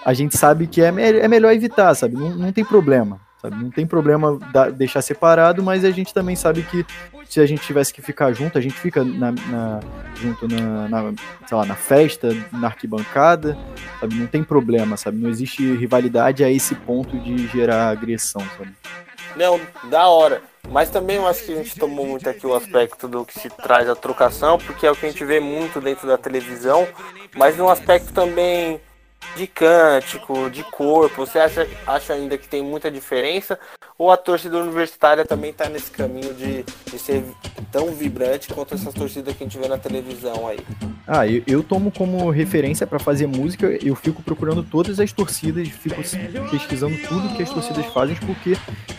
a 0.04 0.12
gente 0.12 0.36
sabe 0.36 0.66
que 0.66 0.82
é, 0.82 0.88
é 0.88 1.28
melhor 1.28 1.52
evitar, 1.52 1.94
sabe? 1.94 2.14
Não, 2.14 2.30
não 2.30 2.52
tem 2.52 2.64
problema. 2.64 3.20
Sabe? 3.40 3.62
Não 3.62 3.70
tem 3.70 3.86
problema 3.86 4.36
deixar 4.74 5.00
separado, 5.00 5.62
mas 5.62 5.84
a 5.84 5.90
gente 5.92 6.12
também 6.12 6.34
sabe 6.34 6.62
que 6.62 6.84
se 7.28 7.40
a 7.40 7.46
gente 7.46 7.62
tivesse 7.62 7.92
que 7.92 8.00
ficar 8.00 8.32
junto, 8.32 8.56
a 8.56 8.60
gente 8.60 8.74
fica 8.74 9.04
na, 9.04 9.32
na 9.32 9.80
junto 10.14 10.48
na, 10.48 10.88
na, 10.88 11.12
sei 11.46 11.56
lá, 11.56 11.66
na 11.66 11.74
festa, 11.74 12.28
na 12.52 12.68
arquibancada, 12.68 13.56
sabe? 14.00 14.14
Não 14.14 14.26
tem 14.26 14.42
problema, 14.42 14.96
sabe? 14.96 15.18
Não 15.18 15.28
existe 15.28 15.74
rivalidade 15.74 16.42
a 16.42 16.50
esse 16.50 16.74
ponto 16.74 17.18
de 17.18 17.46
gerar 17.48 17.88
agressão, 17.88 18.42
sabe? 18.56 18.74
Não, 19.36 19.60
da 19.84 20.08
hora. 20.08 20.42
Mas 20.70 20.90
também 20.90 21.16
eu 21.16 21.26
acho 21.26 21.44
que 21.44 21.52
a 21.52 21.56
gente 21.56 21.78
tomou 21.78 22.06
muito 22.06 22.28
aqui 22.28 22.46
o 22.46 22.54
aspecto 22.54 23.08
do 23.08 23.24
que 23.24 23.38
se 23.38 23.48
traz 23.48 23.88
a 23.88 23.94
trocação, 23.94 24.58
porque 24.58 24.86
é 24.86 24.90
o 24.90 24.96
que 24.96 25.06
a 25.06 25.10
gente 25.10 25.24
vê 25.24 25.40
muito 25.40 25.80
dentro 25.80 26.06
da 26.06 26.18
televisão, 26.18 26.86
mas 27.34 27.56
no 27.56 27.70
aspecto 27.70 28.12
também 28.12 28.80
de 29.36 29.46
cântico, 29.46 30.50
de 30.50 30.62
corpo, 30.64 31.26
você 31.26 31.38
acha, 31.38 31.68
acha 31.86 32.12
ainda 32.12 32.36
que 32.36 32.48
tem 32.48 32.62
muita 32.62 32.90
diferença? 32.90 33.58
Ou 33.98 34.12
a 34.12 34.16
torcida 34.16 34.56
universitária 34.56 35.24
também 35.24 35.50
está 35.50 35.68
nesse 35.68 35.90
caminho 35.90 36.32
de, 36.32 36.64
de 36.88 36.98
ser 37.00 37.24
tão 37.72 37.88
vibrante 37.88 38.46
quanto 38.54 38.72
essas 38.72 38.94
torcidas 38.94 39.34
que 39.34 39.42
a 39.42 39.46
gente 39.46 39.58
vê 39.58 39.66
na 39.66 39.76
televisão 39.76 40.46
aí? 40.46 40.60
Ah, 41.04 41.26
eu, 41.26 41.42
eu 41.48 41.62
tomo 41.64 41.90
como 41.90 42.30
referência 42.30 42.86
para 42.86 43.00
fazer 43.00 43.26
música, 43.26 43.66
eu 43.82 43.96
fico 43.96 44.22
procurando 44.22 44.62
todas 44.62 45.00
as 45.00 45.10
torcidas, 45.10 45.66
fico 45.68 45.96
pesquisando 46.48 46.96
tudo 47.08 47.34
que 47.34 47.42
as 47.42 47.50
torcidas 47.50 47.86
fazem, 47.86 48.14
porque, 48.24 48.56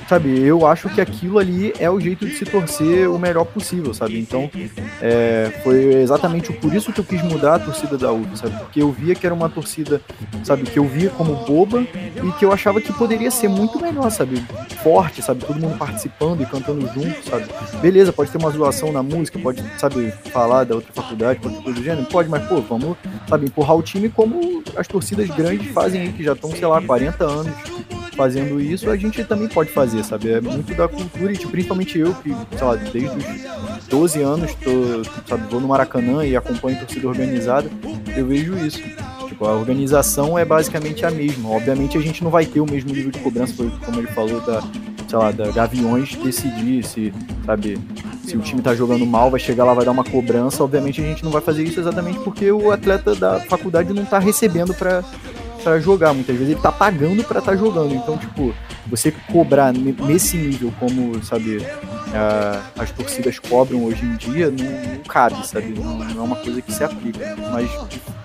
sabe, 0.09 0.37
eu 0.41 0.67
acho 0.67 0.89
que 0.89 0.99
aquilo 0.99 1.39
ali 1.39 1.73
é 1.79 1.89
o 1.89 1.97
jeito 1.97 2.25
de 2.25 2.35
se 2.35 2.43
torcer 2.43 3.09
o 3.09 3.17
melhor 3.17 3.45
possível, 3.45 3.93
sabe? 3.93 4.19
Então, 4.19 4.51
é, 5.01 5.49
foi 5.63 5.93
exatamente 5.93 6.51
por 6.51 6.73
isso 6.73 6.91
que 6.91 6.99
eu 6.99 7.05
quis 7.05 7.21
mudar 7.23 7.55
a 7.55 7.59
torcida 7.59 7.97
da 7.97 8.11
UF, 8.11 8.37
sabe? 8.37 8.57
Porque 8.57 8.81
eu 8.81 8.91
via 8.91 9.15
que 9.15 9.25
era 9.25 9.33
uma 9.33 9.49
torcida 9.49 10.01
sabe? 10.43 10.63
Que 10.63 10.79
eu 10.79 10.85
via 10.85 11.09
como 11.09 11.35
boba 11.45 11.81
e 11.81 12.31
que 12.37 12.45
eu 12.45 12.51
achava 12.51 12.81
que 12.81 12.91
poderia 12.93 13.31
ser 13.31 13.47
muito 13.47 13.79
melhor, 13.79 14.09
sabe? 14.09 14.43
Forte, 14.89 15.21
sabe? 15.21 15.45
Todo 15.45 15.59
mundo 15.59 15.77
participando 15.77 16.41
e 16.41 16.45
cantando 16.47 16.81
junto, 16.87 17.29
sabe? 17.29 17.45
Beleza, 17.79 18.11
pode 18.11 18.31
ter 18.31 18.39
uma 18.39 18.49
zoação 18.49 18.91
na 18.91 19.03
música, 19.03 19.37
pode, 19.37 19.63
sabe, 19.77 20.11
falar 20.31 20.63
da 20.63 20.75
outra 20.75 20.91
faculdade, 20.91 21.39
pode 21.39 21.55
coisa 21.61 21.79
do 21.79 21.83
gênero, 21.83 22.07
pode, 22.07 22.27
mas, 22.27 22.47
pô, 22.47 22.59
vamos, 22.61 22.97
sabe, 23.27 23.45
empurrar 23.45 23.77
o 23.77 23.83
time 23.83 24.09
como 24.09 24.63
as 24.75 24.87
torcidas 24.87 25.27
grandes 25.29 25.71
fazem 25.71 26.01
aí, 26.01 26.11
que 26.11 26.23
já 26.23 26.33
estão, 26.33 26.49
sei 26.49 26.65
lá, 26.65 26.81
40 26.81 27.23
anos 27.23 27.53
fazendo 28.15 28.59
isso, 28.59 28.89
a 28.89 28.97
gente 28.97 29.23
também 29.23 29.47
pode 29.47 29.69
fazer, 29.69 30.03
sabe? 30.03 30.31
É 30.31 30.41
muito 30.41 30.75
da 30.75 30.87
cultura 30.87 31.31
e 31.31 31.37
tipo, 31.37 31.51
principalmente 31.51 31.99
eu, 31.99 32.13
que, 32.15 32.35
sei 32.57 32.67
lá, 32.67 32.75
desde 32.75 33.15
os 33.15 33.87
12 33.87 34.21
anos 34.21 34.53
tô, 34.55 35.03
sabe, 35.27 35.43
vou 35.49 35.61
no 35.61 35.67
Maracanã 35.67 36.25
e 36.25 36.35
acompanho 36.35 36.79
torcida 36.79 37.07
organizada, 37.07 37.69
eu 38.17 38.25
vejo 38.25 38.57
isso. 38.57 38.81
Tipo, 39.39 39.47
a 39.47 39.55
organização 39.55 40.37
é 40.37 40.43
basicamente 40.43 41.05
a 41.05 41.09
mesma. 41.09 41.49
Obviamente 41.51 41.97
a 41.97 42.01
gente 42.01 42.21
não 42.21 42.29
vai 42.29 42.45
ter 42.45 42.59
o 42.59 42.69
mesmo 42.69 42.91
nível 42.91 43.09
de 43.09 43.19
cobrança, 43.19 43.53
como 43.85 43.97
ele 43.97 44.07
falou, 44.07 44.41
da, 44.41 44.61
sei 45.07 45.17
lá, 45.17 45.31
da 45.31 45.49
Gaviões 45.49 46.13
decidir 46.15 46.83
se, 46.83 47.13
sabe, 47.45 47.79
se 48.25 48.35
o 48.35 48.41
time 48.41 48.61
tá 48.61 48.75
jogando 48.75 49.05
mal, 49.05 49.31
vai 49.31 49.39
chegar 49.39 49.63
lá, 49.63 49.73
vai 49.73 49.85
dar 49.85 49.91
uma 49.91 50.03
cobrança. 50.03 50.61
Obviamente 50.61 50.99
a 50.99 51.05
gente 51.05 51.23
não 51.23 51.31
vai 51.31 51.41
fazer 51.41 51.63
isso 51.63 51.79
exatamente 51.79 52.19
porque 52.19 52.51
o 52.51 52.69
atleta 52.69 53.15
da 53.15 53.39
faculdade 53.39 53.93
não 53.93 54.03
tá 54.03 54.19
recebendo 54.19 54.73
para 54.73 55.05
para 55.63 55.79
jogar. 55.79 56.13
Muitas 56.13 56.35
vezes 56.35 56.53
ele 56.53 56.61
tá 56.61 56.71
pagando 56.71 57.23
para 57.23 57.39
estar 57.39 57.51
tá 57.51 57.57
jogando. 57.57 57.93
Então, 57.93 58.17
tipo, 58.17 58.53
você 58.87 59.11
cobrar 59.31 59.71
nesse 59.73 60.37
nível, 60.37 60.73
como, 60.79 61.23
sabe, 61.23 61.65
a, 62.13 62.61
as 62.81 62.91
torcidas 62.91 63.39
cobram 63.39 63.85
hoje 63.85 64.05
em 64.05 64.15
dia, 64.15 64.49
não, 64.51 64.65
não 64.65 65.03
cabe, 65.07 65.45
sabe? 65.47 65.73
Não, 65.77 65.97
não, 65.97 66.21
é 66.21 66.25
uma 66.25 66.35
coisa 66.35 66.61
que 66.61 66.71
se 66.71 66.83
aplica. 66.83 67.35
Mas 67.51 67.69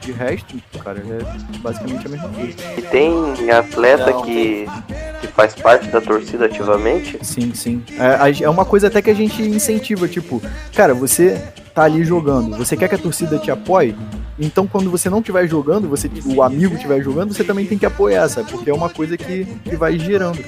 de, 0.05 0.13
resto, 0.13 0.61
cara, 0.83 0.99
é 0.99 1.59
basicamente 1.59 2.07
a 2.07 2.11
mesma 2.11 2.29
coisa. 2.29 2.55
E 2.77 2.83
tem 2.83 3.51
atleta 3.51 4.11
não, 4.11 4.23
que, 4.23 4.67
que 5.21 5.27
faz 5.29 5.55
parte 5.55 5.89
da 5.89 6.01
torcida 6.01 6.47
ativamente? 6.47 7.19
Sim, 7.23 7.55
sim. 7.55 7.83
É, 7.99 8.45
é 8.45 8.49
uma 8.49 8.65
coisa 8.65 8.89
até 8.89 9.01
que 9.01 9.11
a 9.11 9.15
gente 9.15 9.43
incentiva, 9.43 10.07
tipo, 10.09 10.43
cara, 10.75 10.95
você 10.95 11.41
tá 11.75 11.83
ali 11.85 12.05
jogando, 12.05 12.57
você 12.57 12.77
quer 12.77 12.89
que 12.89 12.95
a 12.95 12.99
torcida 12.99 13.39
te 13.39 13.51
apoie? 13.51 13.97
Então, 14.39 14.67
quando 14.67 14.91
você 14.91 15.09
não 15.09 15.19
estiver 15.19 15.47
jogando, 15.47 15.89
você, 15.89 16.11
o 16.27 16.43
amigo 16.43 16.75
estiver 16.75 17.01
jogando, 17.03 17.33
você 17.33 17.45
também 17.45 17.67
tem 17.67 17.79
que 17.79 17.87
apoiar, 17.87 18.29
sabe? 18.29 18.51
Porque 18.51 18.69
é 18.69 18.75
uma 18.75 18.91
coisa 18.91 19.17
que, 19.17 19.45
que 19.45 19.77
vai 19.77 19.99
gerando. 19.99 20.39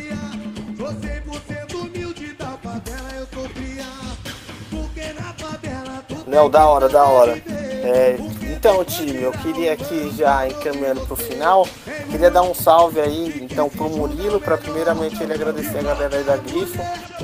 Não, 6.27 6.51
da 6.51 6.67
hora, 6.67 6.89
da 6.89 7.05
hora. 7.05 7.41
É, 7.49 8.17
então, 8.57 8.83
time, 8.85 9.23
eu 9.23 9.33
queria 9.33 9.75
aqui 9.75 10.11
já 10.17 10.49
encaminhando 10.49 11.03
pro 11.03 11.15
final, 11.15 11.69
queria 12.11 12.31
dar 12.31 12.43
um 12.43 12.55
salve 12.55 12.99
aí, 13.01 13.47
então, 13.49 13.69
pro 13.69 13.91
Murilo, 13.91 14.41
para 14.41 14.57
primeiramente 14.57 15.23
ele 15.23 15.35
agradecer 15.35 15.79
a 15.79 15.83
galera 15.83 16.17
aí 16.17 16.25
da 16.25 16.37
Grifo. 16.39 16.79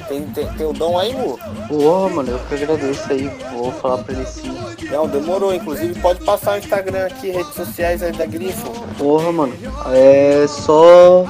Tem, 0.08 0.22
tem, 0.26 0.46
tem 0.46 0.66
o 0.66 0.74
dom 0.74 0.98
aí, 0.98 1.14
Mu? 1.14 1.38
Porra, 1.68 2.08
mano, 2.10 2.30
eu 2.32 2.38
que 2.40 2.54
agradeço 2.54 3.10
aí, 3.10 3.30
vou 3.50 3.72
falar 3.72 4.04
pra 4.04 4.14
ele 4.14 4.26
sim. 4.26 4.54
Não, 4.90 5.08
demorou, 5.08 5.54
inclusive 5.54 5.98
pode 6.00 6.22
passar 6.22 6.54
o 6.54 6.58
Instagram 6.58 7.06
aqui, 7.06 7.30
redes 7.30 7.54
sociais 7.54 8.02
aí 8.02 8.12
da 8.12 8.26
Grifo. 8.26 8.70
Porra, 8.98 9.32
mano, 9.32 9.54
é 9.92 10.46
só 10.46 11.24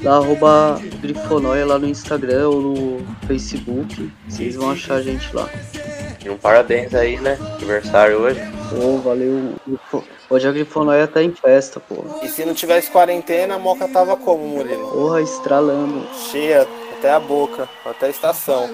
da 0.00 0.16
arroba 0.16 0.80
Grifonóia 1.00 1.66
lá 1.66 1.78
no 1.78 1.86
Instagram 1.86 2.48
ou 2.48 2.62
no 2.62 3.06
Facebook, 3.26 4.10
vocês 4.26 4.56
vão 4.56 4.70
achar 4.70 4.94
a 4.94 5.02
gente 5.02 5.34
lá. 5.34 5.48
E 6.24 6.30
um 6.30 6.36
parabéns 6.36 6.92
aí, 6.92 7.20
né? 7.20 7.38
Aniversário 7.56 8.18
hoje. 8.18 8.40
Pô, 8.76 8.98
valeu. 8.98 9.54
Hoje 10.28 10.46
a 10.46 10.52
Grifonoia 10.52 11.08
tá 11.08 11.22
em 11.22 11.32
festa, 11.32 11.80
pô. 11.80 12.04
E 12.22 12.28
se 12.28 12.44
não 12.44 12.52
tivesse 12.52 12.90
quarentena, 12.90 13.54
a 13.54 13.58
Moca 13.58 13.88
tava 13.88 14.18
como, 14.18 14.46
Murilo? 14.46 14.90
Porra, 14.90 15.22
estralando. 15.22 16.06
Cheia 16.30 16.68
até 16.98 17.10
a 17.10 17.18
boca, 17.18 17.66
até 17.86 18.06
a 18.06 18.10
estação. 18.10 18.68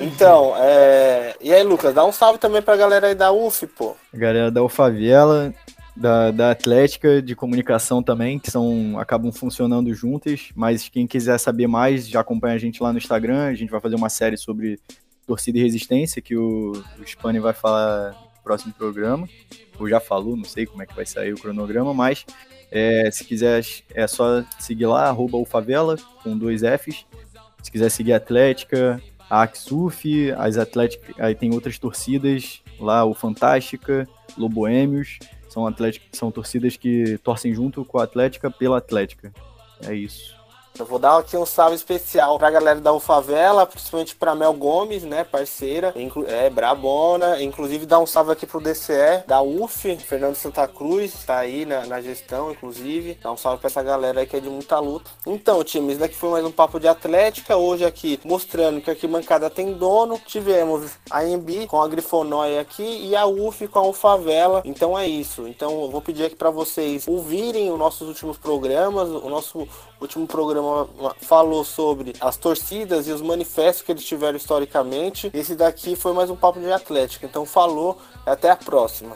Então, 0.00 0.54
é... 0.56 1.36
e 1.40 1.54
aí, 1.54 1.62
Lucas, 1.62 1.94
dá 1.94 2.04
um 2.04 2.10
salve 2.10 2.38
também 2.40 2.60
pra 2.60 2.76
galera 2.76 3.06
aí 3.06 3.14
da 3.14 3.30
UF, 3.30 3.64
pô. 3.68 3.94
A 4.12 4.16
galera 4.16 4.50
da 4.50 4.60
UFAVela, 4.60 5.54
da, 5.96 6.32
da 6.32 6.50
Atlética, 6.50 7.22
de 7.22 7.36
comunicação 7.36 8.02
também, 8.02 8.40
que 8.40 8.50
são 8.50 8.98
acabam 8.98 9.30
funcionando 9.30 9.94
juntas, 9.94 10.48
mas 10.56 10.88
quem 10.88 11.06
quiser 11.06 11.38
saber 11.38 11.68
mais, 11.68 12.08
já 12.08 12.20
acompanha 12.20 12.56
a 12.56 12.58
gente 12.58 12.82
lá 12.82 12.92
no 12.92 12.98
Instagram, 12.98 13.44
a 13.44 13.54
gente 13.54 13.70
vai 13.70 13.80
fazer 13.80 13.94
uma 13.94 14.08
série 14.08 14.36
sobre 14.36 14.80
torcida 15.24 15.58
e 15.58 15.62
resistência, 15.62 16.20
que 16.20 16.36
o, 16.36 16.72
o 16.98 17.06
Spani 17.06 17.38
vai 17.38 17.52
falar 17.52 18.23
próximo 18.44 18.72
programa, 18.72 19.28
ou 19.78 19.88
já 19.88 19.98
falou, 19.98 20.36
não 20.36 20.44
sei 20.44 20.66
como 20.66 20.82
é 20.82 20.86
que 20.86 20.94
vai 20.94 21.06
sair 21.06 21.32
o 21.32 21.40
cronograma, 21.40 21.92
mas 21.92 22.24
é, 22.70 23.10
se 23.10 23.24
quiser 23.24 23.64
é 23.94 24.06
só 24.06 24.44
seguir 24.58 24.86
lá, 24.86 25.08
arroba 25.08 25.38
ufavela, 25.38 25.96
com 26.22 26.36
dois 26.36 26.60
Fs, 26.60 27.06
se 27.62 27.70
quiser 27.70 27.90
seguir 27.90 28.12
a 28.12 28.18
Atlética, 28.18 29.02
a 29.30 29.42
as 29.42 30.56
Atléticas, 30.58 31.14
aí 31.18 31.34
tem 31.34 31.52
outras 31.52 31.78
torcidas 31.78 32.62
lá, 32.78 33.04
o 33.04 33.14
Fantástica, 33.14 34.08
Loboêmios, 34.36 35.18
são, 35.48 35.64
são 36.12 36.30
torcidas 36.30 36.76
que 36.76 37.18
torcem 37.18 37.54
junto 37.54 37.84
com 37.84 37.98
a 37.98 38.04
Atlética 38.04 38.50
pela 38.50 38.78
Atlética. 38.78 39.32
É 39.86 39.94
isso. 39.94 40.43
Eu 40.76 40.84
vou 40.84 40.98
dar 40.98 41.18
aqui 41.18 41.36
um 41.36 41.46
salve 41.46 41.76
especial 41.76 42.36
pra 42.36 42.50
galera 42.50 42.80
da 42.80 42.92
UFAVELA, 42.92 43.64
principalmente 43.64 44.16
pra 44.16 44.34
Mel 44.34 44.52
Gomes, 44.54 45.04
né, 45.04 45.22
parceira, 45.22 45.94
é 46.26 46.50
brabona, 46.50 47.40
inclusive 47.40 47.86
dar 47.86 48.00
um 48.00 48.06
salve 48.06 48.32
aqui 48.32 48.44
pro 48.44 48.60
DCE 48.60 49.22
da 49.24 49.40
UF, 49.40 49.96
Fernando 49.98 50.34
Santa 50.34 50.66
Cruz, 50.66 51.22
tá 51.24 51.38
aí 51.38 51.64
na, 51.64 51.86
na 51.86 52.00
gestão, 52.00 52.50
inclusive, 52.50 53.16
dá 53.22 53.30
um 53.30 53.36
salve 53.36 53.60
pra 53.60 53.68
essa 53.68 53.84
galera 53.84 54.18
aí 54.18 54.26
que 54.26 54.36
é 54.36 54.40
de 54.40 54.48
muita 54.48 54.80
luta. 54.80 55.08
Então, 55.24 55.62
time, 55.62 55.92
isso 55.92 56.00
daqui 56.00 56.16
foi 56.16 56.30
mais 56.30 56.44
um 56.44 56.50
papo 56.50 56.80
de 56.80 56.88
Atlética, 56.88 57.56
hoje 57.56 57.84
aqui 57.84 58.18
mostrando 58.24 58.80
que 58.80 58.90
aqui 58.90 59.06
Mancada 59.06 59.48
tem 59.48 59.74
dono, 59.74 60.20
tivemos 60.26 60.90
a 61.08 61.24
EMB 61.24 61.68
com 61.68 61.80
a 61.80 61.86
Grifonóia 61.86 62.60
aqui 62.60 62.82
e 62.82 63.14
a 63.14 63.24
UF 63.24 63.68
com 63.68 63.78
a 63.78 63.86
UFAVELA, 63.86 64.62
então 64.64 64.98
é 64.98 65.06
isso. 65.06 65.46
Então 65.46 65.82
eu 65.82 65.88
vou 65.88 66.02
pedir 66.02 66.24
aqui 66.24 66.34
para 66.34 66.50
vocês 66.50 67.06
ouvirem 67.06 67.70
os 67.70 67.78
nossos 67.78 68.08
últimos 68.08 68.36
programas, 68.36 69.08
o 69.08 69.28
nosso 69.28 69.68
último 70.00 70.26
programa 70.26 70.63
falou 71.18 71.64
sobre 71.64 72.12
as 72.20 72.36
torcidas 72.36 73.06
e 73.06 73.12
os 73.12 73.20
manifestos 73.20 73.82
que 73.82 73.92
eles 73.92 74.04
tiveram 74.04 74.36
historicamente. 74.36 75.30
Esse 75.32 75.54
daqui 75.54 75.96
foi 75.96 76.12
mais 76.12 76.30
um 76.30 76.36
papo 76.36 76.60
de 76.60 76.70
Atlético. 76.70 77.26
Então 77.26 77.44
falou, 77.44 77.98
até 78.26 78.50
a 78.50 78.56
próxima. 78.56 79.12